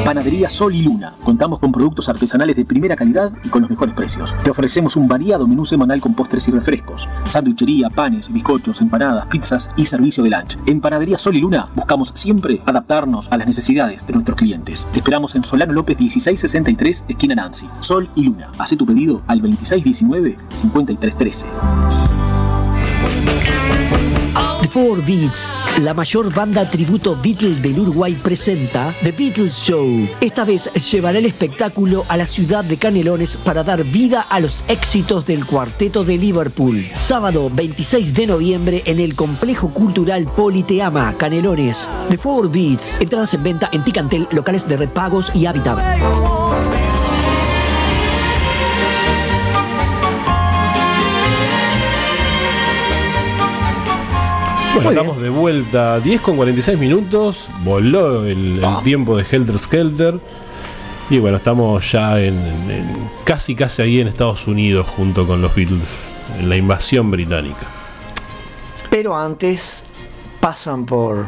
Panadería 0.06 0.50
Sol 0.50 0.74
y 0.76 0.84
Luna. 0.84 1.16
Contamos 1.24 1.60
con 1.60 1.72
productos 1.72 2.08
artesanales 2.10 2.56
de 2.56 2.64
primera 2.64 2.96
calidad 2.96 3.32
y 3.44 3.50
con 3.50 3.64
los 3.64 3.72
mejores 3.72 3.96
precios. 3.96 4.36
Te 4.44 4.52
ofrecemos 4.52 4.96
un 4.96 5.08
variado 5.08 5.48
menú 5.48 5.66
semanal 5.66 6.00
con 6.00 6.14
postres 6.14 6.45
y 6.48 6.52
refrescos, 6.52 7.10
sándwichería, 7.26 7.90
panes, 7.90 8.32
bizcochos, 8.32 8.82
empanadas, 8.82 9.28
pizzas 9.28 9.72
y 9.76 9.86
servicio 9.86 10.24
de 10.24 10.30
lunch. 10.30 10.58
En 10.66 10.82
Panadería 10.82 11.18
Sol 11.18 11.36
y 11.36 11.42
Luna 11.42 11.70
buscamos 11.76 12.12
siempre 12.14 12.62
adaptarnos 12.66 13.28
a 13.32 13.38
las 13.38 13.48
necesidades 13.48 14.06
de 14.06 14.14
nuestros 14.14 14.38
clientes. 14.38 14.88
Te 14.92 15.00
esperamos 15.00 15.36
en 15.36 15.44
Solano 15.44 15.74
López 15.74 16.00
1663, 16.00 17.06
esquina 17.08 17.36
Nancy. 17.36 17.68
Sol 17.80 18.10
y 18.16 18.24
Luna. 18.24 18.52
Haz 18.58 18.76
tu 18.78 18.86
pedido 18.86 19.22
al 19.28 19.42
2619 19.42 20.38
5313. 20.54 22.25
Four 24.76 25.06
Beats, 25.06 25.50
la 25.84 25.94
mayor 25.94 26.34
banda 26.34 26.70
tributo 26.70 27.18
Beatle 27.24 27.62
del 27.62 27.80
Uruguay, 27.80 28.14
presenta 28.22 28.94
The 29.04 29.14
Beatles 29.14 29.56
Show. 29.56 30.06
Esta 30.20 30.44
vez 30.44 30.70
llevará 30.92 31.18
el 31.18 31.26
espectáculo 31.26 32.04
a 32.10 32.18
la 32.18 32.28
ciudad 32.28 32.66
de 32.66 32.76
Canelones 32.76 33.38
para 33.38 33.64
dar 33.64 33.86
vida 33.86 34.20
a 34.20 34.42
los 34.42 34.66
éxitos 34.68 35.26
del 35.26 35.46
cuarteto 35.46 36.04
de 36.04 36.18
Liverpool. 36.18 36.86
Sábado 37.00 37.50
26 37.50 38.14
de 38.14 38.28
noviembre 38.28 38.84
en 38.86 39.00
el 39.00 39.16
Complejo 39.16 39.70
Cultural 39.70 40.26
Politeama, 40.26 41.16
Canelones. 41.18 41.88
The 42.10 42.18
Four 42.18 42.52
Beats. 42.52 43.00
Entradas 43.00 43.34
en 43.34 43.44
venta 43.44 43.70
en 43.72 43.82
Ticantel, 43.82 44.28
locales 44.32 44.68
de 44.68 44.76
Red 44.76 44.90
Pagos 44.90 45.32
y 45.34 45.46
Habitat. 45.46 45.80
Bueno, 54.76 54.90
Muy 54.90 54.96
estamos 55.00 55.22
de 55.22 55.30
vuelta. 55.30 56.00
10 56.00 56.22
con 56.22 56.36
46 56.36 56.78
minutos. 56.80 57.48
Voló 57.64 58.26
el, 58.26 58.64
el 58.64 58.84
tiempo 58.84 59.16
de 59.18 59.26
Helter 59.30 59.58
Skelter. 59.58 60.20
Y 61.10 61.20
bueno, 61.20 61.38
estamos 61.38 61.92
ya 61.92 62.20
en, 62.20 62.36
en- 62.70 63.10
casi 63.24 63.56
casi 63.56 63.82
ahí 63.84 64.00
en 64.00 64.08
Estados 64.08 64.48
Unidos 64.48 64.88
junto 64.96 65.26
con 65.28 65.42
los 65.42 65.54
Beatles. 65.56 65.88
En 66.40 66.50
la 66.50 66.58
invasión 66.58 67.12
británica. 67.12 67.68
Pero 68.90 69.16
antes 69.16 69.84
pasan 70.40 70.86
por, 70.86 71.28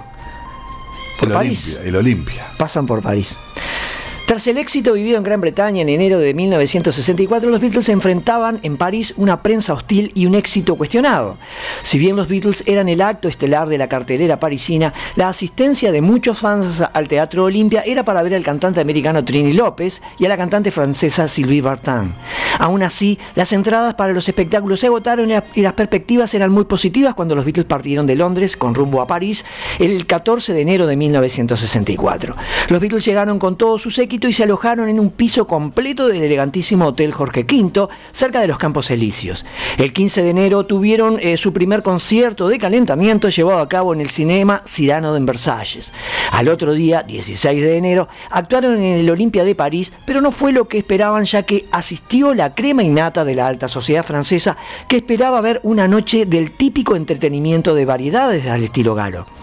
por 1.20 1.30
El 1.30 1.34
París. 1.34 1.74
Olimpia, 1.76 1.90
el 1.90 1.96
Olimpia. 1.96 2.48
Pasan 2.58 2.86
por 2.86 3.02
París. 3.02 3.38
Tras 4.28 4.46
el 4.48 4.58
éxito 4.58 4.92
vivido 4.92 5.18
en 5.18 5.24
Gran 5.24 5.40
Bretaña 5.40 5.82
en 5.84 5.88
enero 5.88 6.20
de 6.20 6.34
1964, 6.34 7.50
los 7.50 7.62
Beatles 7.62 7.88
enfrentaban 7.88 8.60
en 8.62 8.76
París 8.76 9.14
una 9.16 9.42
prensa 9.42 9.72
hostil 9.74 10.12
y 10.16 10.26
un 10.26 10.36
éxito 10.36 10.76
cuestionado. 10.76 11.38
Si 11.82 11.98
bien 11.98 12.18
los 12.18 12.28
Beatles 12.28 12.62
eran 12.68 12.90
el 12.90 13.00
acto 13.02 13.30
estelar 13.30 13.70
de 13.70 13.78
la 13.78 13.88
cartelera 13.88 14.38
parisina, 14.38 14.94
la 15.16 15.30
asistencia 15.30 15.94
de 15.94 16.02
muchos 16.02 16.40
fans 16.40 16.84
al 16.94 17.08
Teatro 17.08 17.46
Olimpia 17.46 17.84
era 17.86 18.04
para 18.04 18.22
ver 18.22 18.36
al 18.36 18.44
cantante 18.44 18.82
americano 18.82 19.24
Trini 19.24 19.54
López 19.54 20.02
y 20.20 20.26
a 20.26 20.30
la 20.30 20.36
cantante 20.36 20.72
francesa 20.72 21.30
Sylvie 21.30 21.62
Vartan. 21.62 22.14
Aún 22.60 22.84
así, 22.84 23.18
las 23.36 23.54
entradas 23.54 23.94
para 23.96 24.12
los 24.12 24.28
espectáculos 24.28 24.82
se 24.82 24.88
agotaron 24.88 25.30
y 25.30 25.34
la- 25.36 25.46
y 25.56 25.62
las 25.62 25.72
perspectivas 25.74 26.34
eran 26.34 26.52
muy 26.52 26.66
positivas 26.66 27.16
cuando 27.16 27.34
los 27.34 27.46
Beatles 27.46 27.66
partieron 27.66 28.06
de 28.06 28.16
Londres 28.16 28.58
con 28.58 28.76
rumbo 28.76 29.00
a 29.02 29.08
París 29.08 29.46
el 29.80 30.06
14 30.06 30.52
de 30.54 30.62
enero 30.62 30.86
de 30.86 30.98
1964. 30.98 32.36
Los 32.68 32.82
Beatles 32.82 33.06
llegaron 33.06 33.40
con 33.40 33.58
todo 33.58 33.80
su 33.80 33.90
y 34.26 34.34
se 34.34 34.44
alojaron 34.44 34.90
en 34.90 35.00
un 35.00 35.12
piso 35.12 35.46
completo 35.46 36.08
del 36.08 36.24
elegantísimo 36.24 36.88
Hotel 36.88 37.12
Jorge 37.12 37.42
V, 37.42 37.88
cerca 38.12 38.42
de 38.42 38.48
los 38.48 38.58
Campos 38.58 38.90
Elíseos. 38.90 39.46
El 39.78 39.94
15 39.94 40.24
de 40.24 40.30
enero 40.32 40.66
tuvieron 40.66 41.20
eh, 41.20 41.38
su 41.38 41.54
primer 41.54 41.84
concierto 41.84 42.48
de 42.48 42.58
calentamiento 42.58 43.30
llevado 43.30 43.60
a 43.60 43.70
cabo 43.70 43.94
en 43.94 44.02
el 44.02 44.10
cinema 44.10 44.64
Cyrano 44.66 45.14
de 45.14 45.20
Versalles. 45.20 45.94
Al 46.32 46.50
otro 46.50 46.74
día, 46.74 47.04
16 47.04 47.62
de 47.62 47.78
enero, 47.78 48.08
actuaron 48.32 48.78
en 48.78 49.00
el 49.00 49.10
Olimpia 49.10 49.44
de 49.44 49.54
París, 49.54 49.94
pero 50.06 50.22
no 50.22 50.32
fue 50.32 50.52
lo 50.52 50.68
que 50.68 50.80
esperaban 50.80 51.26
ya 51.26 51.44
que 51.44 51.68
asistió 51.72 52.34
la 52.34 52.56
crema 52.56 52.82
innata 52.82 53.24
de 53.24 53.36
la 53.36 53.48
alta 53.48 53.68
sociedad 53.68 54.06
francesa 54.06 54.58
que 54.88 54.98
esperaba 54.98 55.42
ver 55.42 55.60
una 55.64 55.88
noche 55.88 56.26
del 56.26 56.56
típico 56.56 56.96
entretenimiento 56.96 57.76
de 57.76 57.86
variedades 57.86 58.48
al 58.48 58.64
estilo 58.64 58.96
galo. 58.96 59.37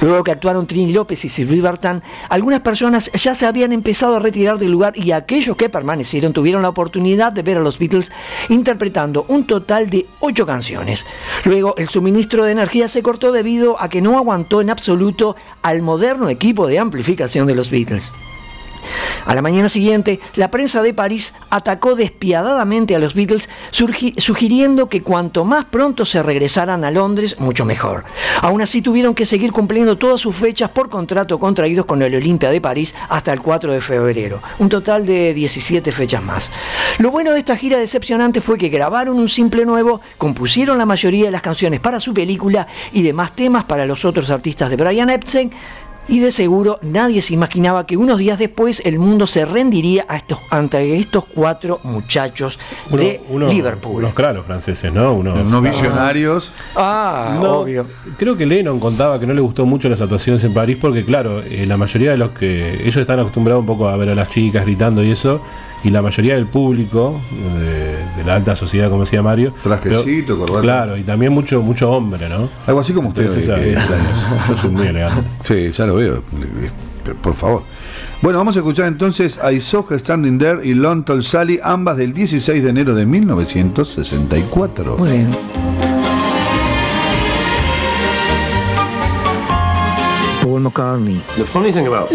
Luego 0.00 0.24
que 0.24 0.30
actuaron 0.30 0.66
Trini 0.66 0.92
López 0.92 1.24
y 1.24 1.28
Sylvie 1.28 1.60
Vartan, 1.60 2.02
algunas 2.28 2.60
personas 2.60 3.10
ya 3.12 3.34
se 3.34 3.46
habían 3.46 3.72
empezado 3.72 4.16
a 4.16 4.20
retirar 4.20 4.58
del 4.58 4.72
lugar 4.72 4.96
y 4.96 5.12
aquellos 5.12 5.56
que 5.56 5.68
permanecieron 5.68 6.32
tuvieron 6.32 6.62
la 6.62 6.68
oportunidad 6.68 7.32
de 7.32 7.42
ver 7.42 7.58
a 7.58 7.60
los 7.60 7.78
Beatles 7.78 8.10
interpretando 8.48 9.24
un 9.28 9.46
total 9.46 9.90
de 9.90 10.06
ocho 10.20 10.46
canciones. 10.46 11.06
Luego 11.44 11.74
el 11.76 11.88
suministro 11.88 12.44
de 12.44 12.52
energía 12.52 12.88
se 12.88 13.02
cortó 13.02 13.32
debido 13.32 13.80
a 13.80 13.88
que 13.88 14.02
no 14.02 14.16
aguantó 14.16 14.60
en 14.60 14.70
absoluto 14.70 15.36
al 15.62 15.82
moderno 15.82 16.28
equipo 16.28 16.66
de 16.66 16.78
amplificación 16.78 17.46
de 17.46 17.54
los 17.54 17.70
Beatles. 17.70 18.12
A 19.26 19.34
la 19.34 19.42
mañana 19.42 19.68
siguiente, 19.68 20.20
la 20.34 20.50
prensa 20.50 20.82
de 20.82 20.94
París 20.94 21.34
atacó 21.50 21.94
despiadadamente 21.94 22.94
a 22.94 22.98
los 22.98 23.14
Beatles, 23.14 23.48
sugiriendo 23.70 24.88
que 24.88 25.02
cuanto 25.02 25.44
más 25.44 25.64
pronto 25.66 26.04
se 26.04 26.22
regresaran 26.22 26.84
a 26.84 26.90
Londres, 26.90 27.36
mucho 27.38 27.64
mejor. 27.64 28.04
Aún 28.40 28.62
así, 28.62 28.82
tuvieron 28.82 29.14
que 29.14 29.26
seguir 29.26 29.52
cumpliendo 29.52 29.98
todas 29.98 30.20
sus 30.20 30.34
fechas 30.34 30.70
por 30.70 30.88
contrato 30.88 31.38
contraídos 31.38 31.86
con 31.86 32.02
el 32.02 32.14
Olimpia 32.14 32.50
de 32.50 32.60
París 32.60 32.94
hasta 33.08 33.32
el 33.32 33.40
4 33.40 33.72
de 33.72 33.80
febrero, 33.80 34.42
un 34.58 34.68
total 34.68 35.06
de 35.06 35.34
17 35.34 35.92
fechas 35.92 36.22
más. 36.22 36.50
Lo 36.98 37.10
bueno 37.10 37.32
de 37.32 37.38
esta 37.38 37.56
gira 37.56 37.78
decepcionante 37.78 38.40
fue 38.40 38.58
que 38.58 38.68
grabaron 38.68 39.18
un 39.18 39.28
simple 39.28 39.64
nuevo, 39.64 40.00
compusieron 40.18 40.78
la 40.78 40.86
mayoría 40.86 41.26
de 41.26 41.30
las 41.30 41.42
canciones 41.42 41.80
para 41.80 42.00
su 42.00 42.14
película 42.14 42.66
y 42.92 43.02
demás 43.02 43.34
temas 43.34 43.64
para 43.64 43.86
los 43.86 44.04
otros 44.04 44.30
artistas 44.30 44.70
de 44.70 44.76
Brian 44.76 45.10
Epstein, 45.10 45.50
y 46.08 46.18
de 46.20 46.30
seguro 46.32 46.78
nadie 46.82 47.22
se 47.22 47.32
imaginaba 47.34 47.86
que 47.86 47.96
unos 47.96 48.18
días 48.18 48.38
después 48.38 48.82
el 48.84 48.98
mundo 48.98 49.26
se 49.26 49.44
rendiría 49.44 50.04
a 50.08 50.16
estos, 50.16 50.38
ante 50.50 50.96
estos 50.96 51.24
cuatro 51.26 51.80
muchachos 51.84 52.58
de 52.90 53.20
Uno- 53.28 53.48
Liverpool. 53.48 54.02
Unos 54.02 54.14
claros 54.14 54.44
franceses, 54.46 54.92
¿no? 54.92 55.12
Unos, 55.14 55.38
Unos 55.46 55.62
visionarios. 55.62 56.52
Ah, 56.76 57.38
No, 57.40 57.60
obvio. 57.60 57.86
Creo 58.18 58.36
que 58.36 58.46
Lennon 58.46 58.80
contaba 58.80 59.18
que 59.20 59.26
no 59.26 59.34
le 59.34 59.40
gustó 59.40 59.64
mucho 59.64 59.88
las 59.88 60.00
actuaciones 60.00 60.42
en 60.44 60.52
París 60.52 60.76
porque, 60.80 61.04
claro, 61.04 61.40
eh, 61.42 61.64
la 61.66 61.76
mayoría 61.76 62.10
de 62.10 62.16
los 62.16 62.32
que. 62.32 62.82
Ellos 62.82 62.96
están 62.96 63.20
acostumbrados 63.20 63.60
un 63.60 63.66
poco 63.66 63.88
a 63.88 63.96
ver 63.96 64.08
a 64.10 64.14
las 64.14 64.28
chicas 64.28 64.64
gritando 64.64 65.02
y 65.04 65.10
eso, 65.12 65.40
y 65.84 65.90
la 65.90 66.02
mayoría 66.02 66.34
del 66.34 66.46
público, 66.46 67.20
de, 67.58 68.04
de 68.16 68.24
la 68.24 68.36
alta 68.36 68.54
sociedad, 68.54 68.88
como 68.88 69.04
decía 69.04 69.22
Mario. 69.22 69.52
Trajecito, 69.62 70.38
corbata. 70.38 70.60
Claro, 70.60 70.96
y 70.96 71.02
también 71.02 71.32
mucho 71.32 71.62
mucho 71.62 71.90
hombre, 71.90 72.28
¿no? 72.28 72.48
Algo 72.66 72.80
así 72.80 72.92
como 72.92 73.08
usted. 73.08 73.24
Entonces, 73.24 73.48
eh, 73.58 73.76
yo 74.48 74.56
soy 74.56 74.70
muy 74.74 74.86
elegante. 74.86 75.22
Sí, 75.42 75.70
ya 75.72 75.86
lo 75.86 75.96
veo. 75.96 76.22
Por 77.20 77.34
favor. 77.34 77.64
Bueno, 78.20 78.38
vamos 78.38 78.54
a 78.54 78.60
escuchar 78.60 78.86
entonces 78.86 79.40
I 79.50 79.58
Saw 79.60 79.84
Her 79.90 79.98
Standing 79.98 80.38
There 80.38 80.64
y 80.64 80.74
Long 80.74 81.04
Tall 81.04 81.24
Sally, 81.24 81.58
ambas 81.60 81.96
del 81.96 82.12
16 82.12 82.62
de 82.62 82.70
enero 82.70 82.94
de 82.94 83.04
1964. 83.06 84.98
Muy 84.98 85.10
bien. 85.10 85.28
McCartney. 90.62 91.20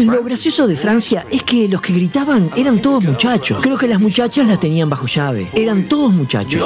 Lo 0.06 0.24
gracioso 0.24 0.68
de 0.68 0.76
Francia 0.76 1.26
es 1.30 1.44
que 1.44 1.68
los 1.68 1.82
que 1.82 1.94
gritaban 1.94 2.52
eran 2.56 2.82
todos 2.82 3.04
muchachos. 3.04 3.60
Creo 3.62 3.78
que 3.78 3.88
las 3.88 4.00
muchachas 4.00 4.48
las 4.48 4.60
tenían 4.60 4.90
bajo 4.90 5.06
llave. 5.08 5.50
Eran 5.54 5.88
todos 5.88 6.14
muchachos. 6.14 6.64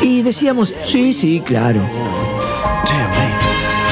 Y 0.00 0.22
decíamos, 0.22 0.74
sí, 0.84 1.12
sí, 1.12 1.42
claro. 1.44 1.80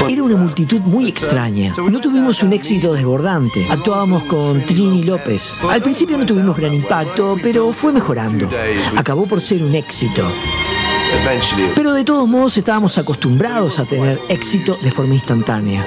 Era 0.09 0.23
una 0.23 0.35
multitud 0.35 0.81
muy 0.81 1.07
extraña. 1.07 1.73
No 1.77 2.01
tuvimos 2.01 2.41
un 2.43 2.53
éxito 2.53 2.93
desbordante. 2.93 3.65
Actuábamos 3.69 4.23
con 4.23 4.65
Trini 4.65 5.03
López. 5.03 5.59
Al 5.69 5.81
principio 5.81 6.17
no 6.17 6.25
tuvimos 6.25 6.57
gran 6.57 6.73
impacto, 6.73 7.37
pero 7.41 7.71
fue 7.71 7.93
mejorando. 7.93 8.49
Acabó 8.97 9.27
por 9.27 9.41
ser 9.41 9.63
un 9.63 9.75
éxito. 9.75 10.27
Pero 11.75 11.93
de 11.93 12.03
todos 12.03 12.27
modos 12.27 12.57
estábamos 12.57 12.97
acostumbrados 12.97 13.79
a 13.79 13.85
tener 13.85 14.19
éxito 14.29 14.77
de 14.81 14.91
forma 14.91 15.13
instantánea. 15.13 15.83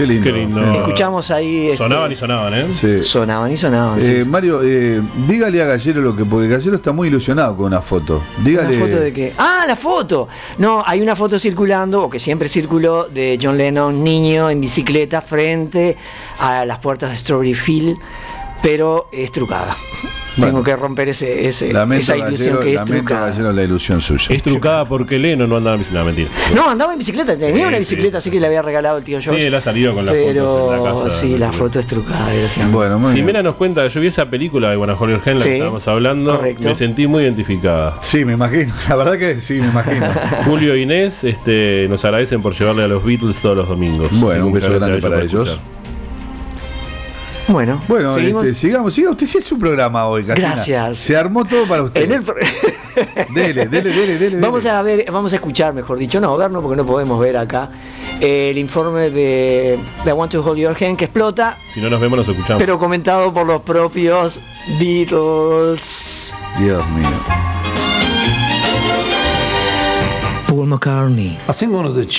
Qué 0.00 0.06
lindo. 0.06 0.24
Qué 0.24 0.32
lindo. 0.32 0.72
Escuchamos 0.72 1.30
ahí. 1.30 1.66
este, 1.66 1.76
Sonaban 1.76 2.10
y 2.12 2.16
sonaban, 2.16 2.54
¿eh? 2.54 2.66
Sí. 2.72 3.02
Sonaban 3.02 3.52
y 3.52 3.56
sonaban. 3.56 4.00
sí. 4.00 4.12
Eh, 4.12 4.24
Mario, 4.24 4.60
eh, 4.62 5.02
dígale 5.28 5.60
a 5.62 5.66
Gallero 5.66 6.00
lo 6.00 6.16
que, 6.16 6.24
porque 6.24 6.48
Gallero 6.48 6.76
está 6.76 6.92
muy 6.92 7.08
ilusionado 7.08 7.54
con 7.56 7.66
una 7.66 7.82
foto. 7.82 8.22
Dígale. 8.42 8.76
¿Una 8.76 8.86
foto 8.86 9.00
de 9.00 9.12
qué? 9.12 9.32
Ah, 9.36 9.64
la 9.66 9.76
foto. 9.76 10.28
No, 10.58 10.82
hay 10.86 11.00
una 11.00 11.14
foto 11.14 11.38
circulando, 11.38 12.04
o 12.04 12.10
que 12.10 12.18
siempre 12.18 12.48
circuló, 12.48 13.08
de 13.08 13.38
John 13.40 13.58
Lennon, 13.58 14.02
niño, 14.02 14.48
en 14.48 14.60
bicicleta, 14.60 15.20
frente 15.20 15.96
a 16.38 16.64
las 16.64 16.78
puertas 16.78 17.10
de 17.10 17.16
Strawberry 17.16 17.54
Field, 17.54 17.98
pero 18.62 19.08
es 19.12 19.30
trucada. 19.32 19.76
Bueno. 20.36 20.52
Tengo 20.52 20.62
que 20.64 20.76
romper 20.76 21.08
ese, 21.08 21.46
ese- 21.46 21.70
esa 21.70 22.16
ilusión 22.16 22.56
Gallero, 22.56 22.60
que 22.60 22.74
es 22.74 22.84
trucada. 22.84 23.30
Gallero, 23.30 23.52
la 23.52 23.62
ilusión 23.64 24.00
suya. 24.00 24.26
Es 24.30 24.42
trucada 24.42 24.84
porque 24.84 25.18
Leno 25.18 25.46
no 25.46 25.56
andaba 25.56 25.74
en 25.74 25.80
bicicleta. 25.80 26.00
No, 26.00 26.06
mentira. 26.06 26.30
No, 26.54 26.70
andaba 26.70 26.92
en 26.92 26.98
bicicleta, 26.98 27.36
tenía 27.36 27.54
Sí, 27.56 27.62
una 27.62 27.72
sí. 27.72 27.78
bicicleta, 27.80 28.18
así 28.18 28.30
que 28.30 28.40
le 28.40 28.46
había 28.46 28.62
regalado 28.62 28.98
el 28.98 29.04
tío 29.04 29.20
George. 29.20 29.40
Sí, 29.40 29.46
él 29.48 29.54
ha 29.54 29.60
salido 29.60 29.94
con 29.94 30.06
las 30.06 30.14
pero 30.14 30.44
fotos 30.44 30.74
en 30.76 30.84
la 30.84 30.92
casa. 31.04 31.10
sí, 31.10 31.36
la 31.36 31.52
foto 31.52 31.78
es 31.80 31.86
trucada. 31.86 32.28
Bueno, 32.70 32.98
muy 32.98 33.12
bien. 33.12 33.24
Ximena 33.24 33.42
nos 33.42 33.56
cuenta, 33.56 33.86
yo 33.88 34.00
vi 34.00 34.06
esa 34.06 34.28
película 34.30 34.70
de 34.70 34.76
Buena 34.76 34.94
Hollywood 34.94 35.20
Hen, 35.26 35.34
la 35.36 35.40
Sí, 35.42 35.48
que 35.48 35.54
estábamos 35.56 35.88
hablando, 35.88 36.36
correcto. 36.36 36.62
me 36.68 36.74
sentí 36.74 37.06
muy 37.06 37.22
identificada. 37.24 37.98
Sí, 38.00 38.24
me 38.24 38.34
imagino. 38.34 38.72
La 38.88 38.96
verdad 38.96 39.18
que 39.18 39.40
sí, 39.40 39.54
me 39.60 39.66
imagino. 39.68 40.06
Julio 40.46 40.74
e 40.74 40.80
Inés 40.80 41.24
este, 41.24 41.86
nos 41.88 42.04
agradecen 42.04 42.40
por 42.40 42.54
llevarle 42.54 42.84
a 42.84 42.88
los 42.88 43.04
Beatles 43.04 43.36
todos 43.38 43.56
los 43.56 43.68
domingos. 43.68 44.08
Bueno, 44.12 44.46
un 44.46 44.52
beso 44.52 44.72
grande 44.78 45.00
para 45.00 45.22
ellos. 45.22 45.48
escuchar. 45.48 45.79
Bueno, 47.50 47.80
Bueno, 47.88 48.14
seguimos. 48.14 48.44
este, 48.44 48.54
sigamos, 48.54 48.94
siga 48.94 49.10
usted, 49.10 49.26
sí 49.26 49.38
es 49.38 49.44
su 49.44 49.58
programa 49.58 50.06
hoy, 50.06 50.24
Casina. 50.24 50.48
Gracias. 50.48 50.96
Se 50.98 51.16
armó 51.16 51.44
todo 51.44 51.66
para 51.66 51.82
usted. 51.82 52.02
En 52.04 52.12
el 52.12 52.22
pro- 52.22 52.34
Dele, 53.34 53.66
dele, 53.66 53.90
dele, 53.92 54.18
dele. 54.18 54.36
Vamos 54.40 54.66
a 54.66 54.82
ver, 54.82 55.04
vamos 55.10 55.32
a 55.32 55.36
escuchar, 55.36 55.72
mejor 55.74 55.96
dicho, 55.98 56.20
no, 56.20 56.36
ver 56.36 56.50
no, 56.50 56.60
porque 56.60 56.76
no 56.76 56.84
podemos 56.84 57.18
ver 57.20 57.36
acá 57.36 57.70
el 58.20 58.58
informe 58.58 59.10
de 59.10 59.78
The 60.04 60.12
Want 60.12 60.32
to 60.32 60.44
Hold 60.44 60.58
Your 60.58 60.76
Hand 60.80 60.96
que 60.96 61.04
explota, 61.06 61.56
Si 61.72 61.80
no 61.80 61.88
nos 61.88 62.00
vemos, 62.00 62.18
nos 62.18 62.28
escuchamos. 62.28 62.60
pero 62.62 62.78
comentado 62.78 63.32
por 63.32 63.46
los 63.46 63.62
propios 63.62 64.40
Beatles. 64.78 66.34
Dios 66.58 66.86
mío. 66.90 67.08
Paul 70.60 70.68
McCartney. 70.68 71.38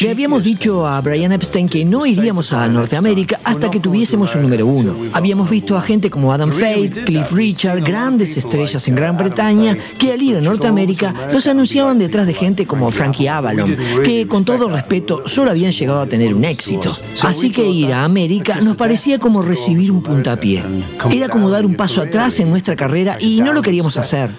Le 0.02 0.10
habíamos 0.10 0.44
dicho 0.44 0.88
a 0.88 1.00
Brian 1.02 1.32
Epstein 1.32 1.70
que 1.70 1.86
no 1.86 2.08
iríamos 2.08 2.52
a 2.54 2.68
Norteamérica 2.68 3.39
hasta 3.44 3.70
que 3.70 3.80
tuviésemos 3.80 4.34
un 4.34 4.42
número 4.42 4.66
uno. 4.66 4.98
Habíamos 5.14 5.48
visto 5.48 5.78
a 5.78 5.82
gente 5.82 6.10
como 6.10 6.34
Adam 6.34 6.52
Faith, 6.52 7.04
Cliff 7.06 7.32
Richard, 7.34 7.82
grandes 7.84 8.38
estrellas 8.38 8.88
en 8.88 8.96
Gran 8.96 9.16
Bretaña, 9.16 9.78
que 10.00 10.14
al 10.14 10.22
ir 10.24 10.38
a 10.38 10.42
Norteamérica 10.42 11.14
los 11.32 11.46
anunciaban 11.46 12.00
detrás 12.00 12.26
de 12.26 12.34
gente 12.34 12.66
como 12.66 12.89
Frankie 12.89 13.28
Avalon, 13.28 13.78
que 14.04 14.28
con 14.28 14.44
todo 14.44 14.70
respeto 14.70 15.22
solo 15.28 15.52
habían 15.52 15.72
llegado 15.72 16.02
a 16.02 16.08
tener 16.08 16.34
un 16.34 16.44
éxito. 16.44 16.98
Así 17.22 17.52
que 17.52 17.70
ir 17.70 17.94
a 17.94 18.06
América 18.06 18.60
nos 18.62 18.76
parecía 18.76 19.20
como 19.20 19.44
recibir 19.44 19.92
un 19.92 20.02
puntapié. 20.02 20.64
Era 21.12 21.30
como 21.30 21.52
dar 21.52 21.64
un 21.64 21.76
paso 21.76 22.02
atrás 22.02 22.39
en 22.39 22.50
nuestra 22.50 22.76
carrera 22.76 23.18
y 23.20 23.42
no 23.42 23.54
lo 23.54 23.62
queríamos 23.62 23.98
hacer. 23.98 24.32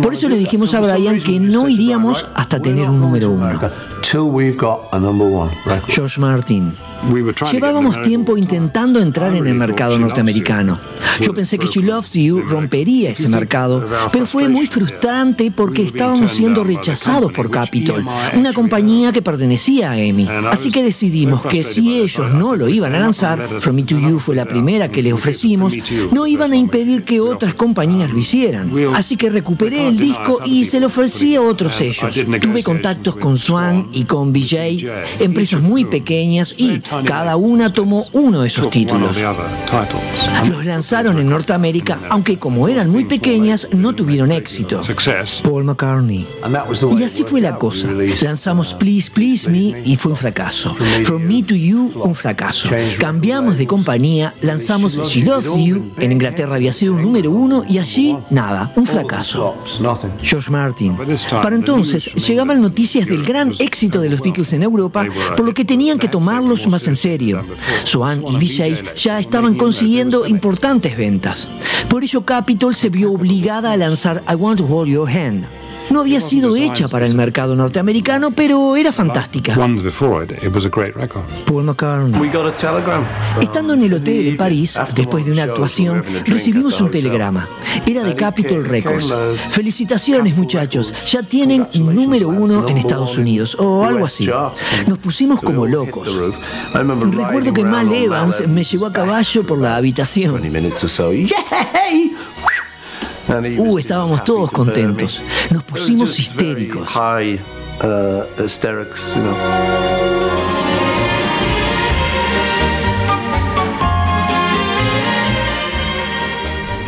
Por 0.00 0.14
eso 0.14 0.30
le 0.30 0.38
dijimos 0.38 0.72
a 0.72 0.80
Brian 0.80 1.20
que 1.20 1.38
no 1.38 1.68
iríamos 1.68 2.26
hasta 2.34 2.62
tener 2.62 2.88
un 2.88 3.00
número 3.00 3.30
uno. 3.30 3.49
Okay. 3.52 3.89
We've 4.14 4.56
got 4.56 4.88
a 4.92 4.98
number 4.98 5.26
one 5.26 5.50
record. 5.66 5.90
George 5.90 6.18
Martin. 6.18 6.76
Llevábamos 7.50 8.02
tiempo 8.02 8.36
intentando 8.36 9.00
entrar 9.00 9.34
en 9.34 9.46
el 9.46 9.54
mercado 9.54 9.98
norteamericano. 9.98 10.78
Yo 11.20 11.32
pensé 11.32 11.58
que 11.58 11.66
She 11.66 11.82
Loves 11.82 12.10
You 12.10 12.42
rompería 12.42 13.10
ese 13.10 13.28
mercado, 13.28 13.86
pero 14.12 14.26
fue 14.26 14.48
muy 14.48 14.66
frustrante 14.66 15.50
porque 15.50 15.82
estábamos 15.82 16.32
siendo 16.32 16.62
rechazados 16.64 17.32
por 17.32 17.50
Capitol, 17.50 18.04
una 18.34 18.52
compañía 18.52 19.12
que 19.12 19.22
pertenecía 19.22 19.92
a 19.92 19.98
EMI. 19.98 20.28
Así 20.50 20.70
que 20.70 20.82
decidimos 20.82 21.44
que 21.44 21.62
si 21.62 22.00
ellos 22.00 22.32
no 22.34 22.56
lo 22.56 22.68
iban 22.68 22.94
a 22.94 23.00
lanzar, 23.00 23.48
From 23.60 23.76
Me 23.76 23.82
to 23.84 23.98
You 23.98 24.18
fue 24.18 24.34
la 24.34 24.44
primera 24.44 24.90
que 24.90 25.02
le 25.02 25.12
ofrecimos, 25.12 25.74
no 26.12 26.26
iban 26.26 26.52
a 26.52 26.56
impedir 26.56 27.04
que 27.04 27.20
otras 27.20 27.54
compañías 27.54 28.10
lo 28.10 28.18
hicieran. 28.18 28.70
Así 28.94 29.16
que 29.16 29.30
recuperé 29.30 29.88
el 29.88 29.96
disco 29.96 30.40
y 30.44 30.64
se 30.64 30.80
lo 30.80 30.86
ofrecí 30.86 31.34
a 31.36 31.42
otros 31.42 31.74
sellos. 31.74 32.14
Tuve 32.40 32.62
contactos 32.62 33.16
con 33.16 33.36
Swan 33.36 33.88
y 33.92 34.04
con 34.04 34.32
BJ, 34.32 34.78
empresas 35.20 35.60
muy 35.60 35.84
pequeñas 35.84 36.54
y 36.56 36.80
cada 37.04 37.36
una 37.36 37.72
tomó 37.72 38.06
uno 38.12 38.42
de 38.42 38.48
esos 38.48 38.70
títulos. 38.70 39.16
Los 40.48 40.64
lanzaron 40.64 41.18
en 41.18 41.28
Norteamérica, 41.28 42.00
aunque 42.10 42.38
como 42.38 42.68
eran 42.68 42.90
muy 42.90 43.04
pequeñas, 43.04 43.68
no 43.72 43.94
tuvieron 43.94 44.32
éxito. 44.32 44.82
Paul 45.42 45.64
McCartney. 45.64 46.26
Y 46.98 47.02
así 47.02 47.24
fue 47.24 47.40
la 47.40 47.56
cosa. 47.56 47.88
Lanzamos 48.22 48.74
Please 48.74 49.10
Please 49.10 49.48
Me 49.48 49.74
y 49.84 49.96
fue 49.96 50.12
un 50.12 50.16
fracaso. 50.16 50.74
From 51.04 51.22
Me 51.22 51.42
to 51.42 51.54
You, 51.54 51.92
un 52.04 52.14
fracaso. 52.14 52.68
Cambiamos 52.98 53.58
de 53.58 53.66
compañía, 53.66 54.34
lanzamos 54.40 54.98
She 55.08 55.24
Loves 55.24 55.56
You. 55.56 55.92
En 55.98 56.12
Inglaterra 56.12 56.54
había 56.54 56.72
sido 56.72 56.94
un 56.94 57.02
número 57.02 57.30
uno 57.30 57.64
y 57.68 57.78
allí, 57.78 58.16
nada, 58.30 58.72
un 58.76 58.86
fracaso. 58.86 59.54
George 60.22 60.50
Martin. 60.50 60.96
Para 61.42 61.56
entonces 61.56 62.12
llegaban 62.14 62.60
noticias 62.60 63.06
del 63.06 63.24
gran 63.24 63.52
éxito 63.58 63.79
de 63.88 64.10
los 64.10 64.20
Beatles 64.20 64.52
en 64.52 64.62
Europa, 64.62 65.06
por 65.36 65.46
lo 65.46 65.54
que 65.54 65.64
tenían 65.64 65.98
que 65.98 66.08
tomarlos 66.08 66.66
más 66.66 66.86
en 66.86 66.96
serio. 66.96 67.44
Swan 67.84 68.22
y 68.28 68.36
VJ 68.36 68.94
ya 68.94 69.18
estaban 69.18 69.54
consiguiendo 69.54 70.26
importantes 70.26 70.96
ventas. 70.96 71.48
Por 71.88 72.04
ello 72.04 72.24
Capitol 72.24 72.74
se 72.74 72.90
vio 72.90 73.12
obligada 73.12 73.72
a 73.72 73.76
lanzar 73.76 74.22
I 74.30 74.34
Want 74.34 74.58
to 74.58 74.66
Hold 74.66 74.90
Your 74.90 75.08
Hand. 75.08 75.59
No 75.90 76.00
había 76.00 76.20
sido 76.20 76.56
hecha 76.56 76.86
para 76.88 77.04
el 77.04 77.14
mercado 77.14 77.56
norteamericano, 77.56 78.30
pero 78.30 78.76
era 78.76 78.92
fantástica. 78.92 79.54
Paul 81.46 81.64
McCartney. 81.64 82.20
Estando 83.40 83.74
en 83.74 83.82
el 83.82 83.94
hotel 83.94 84.28
en 84.28 84.36
París, 84.36 84.78
después 84.94 85.24
de 85.26 85.32
una 85.32 85.44
actuación, 85.44 86.02
recibimos 86.26 86.80
un 86.80 86.90
telegrama. 86.90 87.48
Era 87.86 88.04
de 88.04 88.14
Capitol 88.14 88.64
Records. 88.64 89.14
Felicitaciones 89.50 90.36
muchachos, 90.36 90.94
ya 91.06 91.22
tienen 91.22 91.66
número 91.74 92.28
uno 92.28 92.68
en 92.68 92.76
Estados 92.76 93.18
Unidos, 93.18 93.56
o 93.58 93.84
algo 93.84 94.04
así. 94.04 94.30
Nos 94.86 94.98
pusimos 94.98 95.40
como 95.40 95.66
locos. 95.66 96.20
Recuerdo 96.72 97.52
que 97.52 97.64
Mal 97.64 97.92
Evans 97.92 98.46
me 98.48 98.62
llevó 98.64 98.86
a 98.86 98.92
caballo 98.92 99.44
por 99.44 99.58
la 99.58 99.76
habitación. 99.76 100.40
Uh, 103.58 103.78
estábamos 103.78 104.24
todos 104.24 104.50
contentos. 104.50 105.22
Nos 105.50 105.62
pusimos 105.62 106.18
histéricos. 106.18 106.88
Uh. 106.96 107.38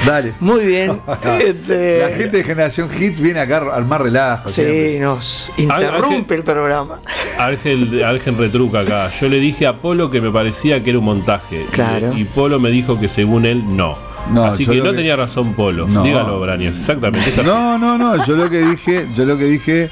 Dale. 0.05 0.33
Muy 0.41 0.67
bien. 0.67 1.01
Este, 1.41 2.01
La 2.01 2.09
gente 2.09 2.39
de 2.39 2.45
Generación 2.45 2.91
Hit 2.91 3.19
viene 3.19 3.39
acá 3.39 3.59
a 3.59 3.77
armar 3.77 4.03
relajo. 4.03 4.49
Sí, 4.49 4.63
siempre. 4.63 5.01
nos 5.01 5.53
interrumpe 5.57 6.35
el 6.35 6.43
programa. 6.43 7.01
Ángel 7.39 8.37
retruca 8.37 8.81
acá. 8.81 9.11
Yo 9.21 9.29
le 9.29 9.39
dije 9.39 9.67
a 9.67 9.81
Polo 9.81 10.11
que 10.11 10.21
me 10.21 10.31
parecía 10.33 10.83
que 10.83 10.91
era 10.91 10.99
un 10.99 11.05
montaje. 11.05 11.67
Claro. 11.71 12.13
Y, 12.17 12.23
y 12.23 12.25
Polo 12.25 12.59
me 12.59 12.71
dijo 12.71 12.99
que 12.99 13.09
según 13.09 13.47
él 13.47 13.63
no. 13.77 14.12
No, 14.31 14.45
Así 14.47 14.65
yo 14.65 14.73
que 14.73 14.79
no 14.79 14.85
que- 14.91 14.97
tenía 14.97 15.17
razón 15.17 15.55
Polo. 15.55 15.87
No. 15.87 16.03
Dígalo, 16.05 16.41
Brañas. 16.41 16.79
Exactamente. 16.79 17.43
No, 17.45 17.77
no, 17.79 17.99
no. 17.99 18.25
Yo 18.25 18.37
lo 18.37 18.49
que 18.49 18.65
dije, 18.65 19.07
yo 19.15 19.25
lo 19.25 19.37
que 19.37 19.45
dije 19.45 19.91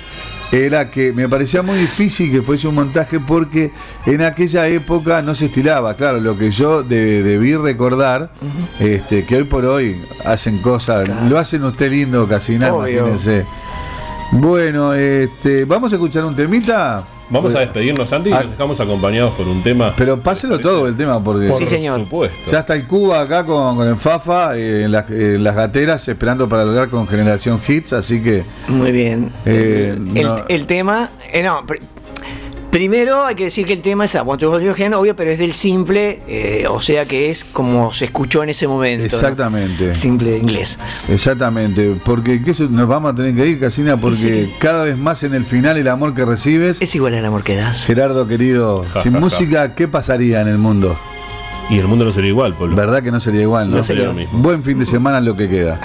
era 0.52 0.90
que 0.90 1.12
me 1.12 1.28
parecía 1.28 1.62
muy 1.62 1.78
difícil 1.78 2.30
que 2.32 2.42
fuese 2.42 2.66
un 2.66 2.74
montaje 2.76 3.20
porque 3.20 3.70
en 4.06 4.22
aquella 4.22 4.66
época 4.68 5.20
no 5.22 5.34
se 5.34 5.46
estilaba. 5.46 5.94
Claro, 5.94 6.20
lo 6.20 6.36
que 6.38 6.50
yo 6.50 6.82
de- 6.82 7.22
debí 7.22 7.54
recordar, 7.56 8.30
este, 8.78 9.24
que 9.26 9.36
hoy 9.36 9.44
por 9.44 9.64
hoy 9.64 10.00
hacen 10.24 10.58
cosas, 10.58 11.08
lo 11.28 11.38
hacen 11.38 11.62
usted 11.64 11.90
lindo, 11.90 12.26
Casina, 12.26 12.72
Obvio. 12.72 12.98
imagínense. 12.98 13.44
Bueno, 14.32 14.94
este, 14.94 15.64
vamos 15.64 15.92
a 15.92 15.96
escuchar 15.96 16.24
un 16.24 16.36
temita. 16.36 17.04
Vamos 17.30 17.54
a 17.54 17.60
despedirnos, 17.60 18.08
Santi, 18.08 18.30
y 18.30 18.32
Ah. 18.32 18.42
nos 18.42 18.50
dejamos 18.52 18.80
acompañados 18.80 19.32
por 19.34 19.46
un 19.48 19.62
tema. 19.62 19.94
Pero 19.96 20.20
páselo 20.20 20.58
todo 20.58 20.86
el 20.86 20.96
tema 20.96 21.22
porque 21.22 21.46
Por 21.48 21.64
supuesto. 21.66 22.50
ya 22.50 22.60
está 22.60 22.74
el 22.74 22.86
Cuba 22.86 23.20
acá 23.20 23.46
con, 23.46 23.76
con 23.76 23.86
el 23.88 23.96
Fafa 23.96 24.56
eh, 24.56 24.84
en, 24.84 24.92
las- 24.92 25.10
en 25.10 25.42
las 25.44 25.54
gateras 25.54 26.06
esperando 26.08 26.48
para 26.48 26.64
lograr 26.64 26.88
con 26.90 27.06
Generación 27.06 27.60
Hits, 27.66 27.92
así 27.92 28.20
que 28.22 28.44
Muy 28.68 28.92
bien. 28.92 29.32
eh, 29.46 29.94
El, 29.96 30.22
no- 30.24 30.36
el 30.48 30.66
tema, 30.66 31.10
eh, 31.32 31.42
no, 31.42 31.64
primero 32.70 33.24
hay 33.24 33.34
que 33.34 33.44
decir 33.44 33.66
que 33.66 33.72
el 33.72 33.82
tema 33.82 34.04
es 34.04 34.14
a 34.14 34.22
Want 34.22 34.40
to 34.40 34.50
Hold 34.50 34.64
Your 34.64 34.80
Hand, 34.80 34.94
obvio, 34.94 35.14
pero 35.16 35.30
es 35.30 35.38
del 35.38 35.52
simple, 35.52 36.20
eh, 36.28 36.66
o 36.68 36.80
sea 36.80 37.04
que 37.04 37.30
es 37.30 37.44
como 37.44 37.92
se 37.92 38.06
escuchó 38.06 38.42
en 38.42 38.50
ese 38.50 38.66
momento. 38.66 39.02
¿no? 39.02 39.06
Exactamente. 39.06 39.92
Simple 39.92 40.36
inglés. 40.36 40.78
Exactamente, 41.08 41.96
porque 42.04 42.42
¿qué 42.42 42.54
nos 42.70 42.88
vamos 42.88 43.12
a 43.12 43.14
tener 43.14 43.34
que 43.34 43.46
ir, 43.46 43.60
Casina, 43.60 43.96
porque 43.96 44.16
sí. 44.16 44.52
cada 44.58 44.84
vez 44.84 44.96
más 44.96 45.22
en 45.22 45.34
el 45.34 45.44
final 45.44 45.76
el 45.76 45.88
amor 45.88 46.14
que 46.14 46.24
recibes 46.24 46.80
es 46.80 46.94
igual 46.94 47.14
al 47.14 47.24
amor 47.24 47.42
que 47.42 47.56
das. 47.56 47.84
Gerardo 47.84 48.26
querido, 48.26 48.84
sin 49.02 49.12
música, 49.12 49.74
¿qué 49.74 49.88
pasaría 49.88 50.40
en 50.40 50.48
el 50.48 50.58
mundo? 50.58 50.98
Y 51.68 51.78
el 51.78 51.86
mundo 51.86 52.04
no 52.04 52.12
sería 52.12 52.30
igual, 52.30 52.54
Polo. 52.54 52.74
¿Verdad 52.74 53.02
que 53.02 53.12
no 53.12 53.20
sería 53.20 53.42
igual? 53.42 53.70
No, 53.70 53.76
No 53.76 53.82
sería 53.82 54.06
lo 54.06 54.14
mismo. 54.14 54.40
Buen 54.40 54.64
fin 54.64 54.78
de 54.80 54.86
semana 54.86 55.20
lo 55.20 55.36
que 55.36 55.48
queda. 55.48 55.80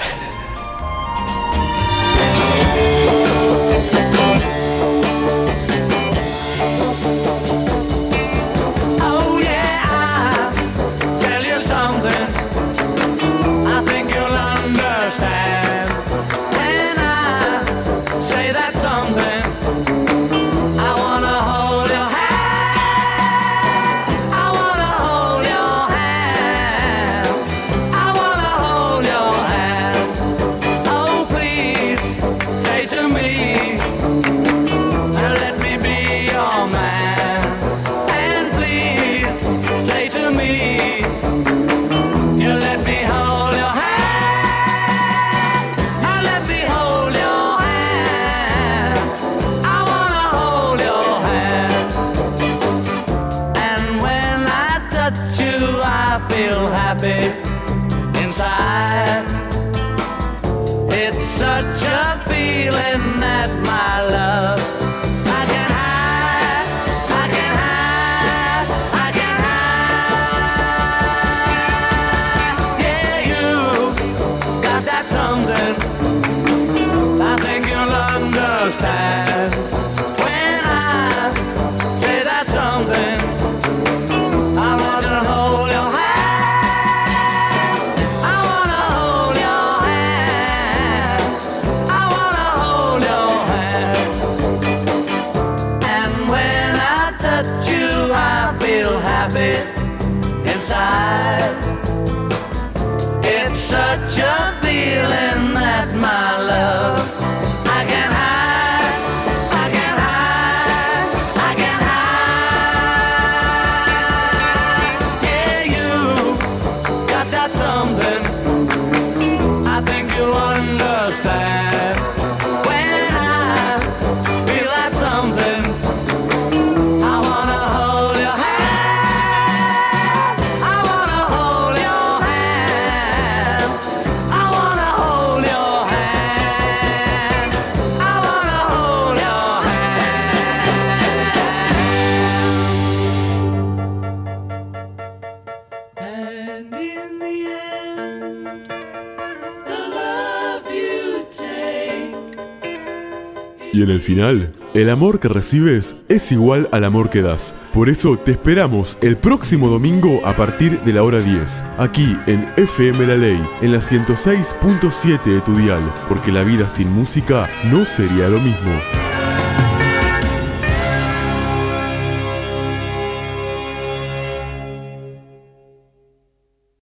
Y 153.76 153.82
en 153.82 153.90
el 153.90 154.00
final, 154.00 154.54
el 154.72 154.88
amor 154.88 155.20
que 155.20 155.28
recibes 155.28 155.96
es 156.08 156.32
igual 156.32 156.66
al 156.72 156.84
amor 156.84 157.10
que 157.10 157.20
das. 157.20 157.52
Por 157.74 157.90
eso 157.90 158.16
te 158.16 158.30
esperamos 158.30 158.96
el 159.02 159.18
próximo 159.18 159.68
domingo 159.68 160.22
a 160.24 160.34
partir 160.34 160.80
de 160.80 160.94
la 160.94 161.02
hora 161.02 161.20
10, 161.20 161.62
aquí 161.76 162.16
en 162.26 162.50
FM 162.56 163.06
La 163.06 163.16
Ley, 163.16 163.38
en 163.60 163.72
la 163.72 163.80
106.7 163.80 165.22
de 165.24 165.40
tu 165.42 165.54
dial, 165.58 165.82
porque 166.08 166.32
la 166.32 166.42
vida 166.42 166.70
sin 166.70 166.90
música 166.90 167.50
no 167.70 167.84
sería 167.84 168.30
lo 168.30 168.40
mismo. 168.40 168.80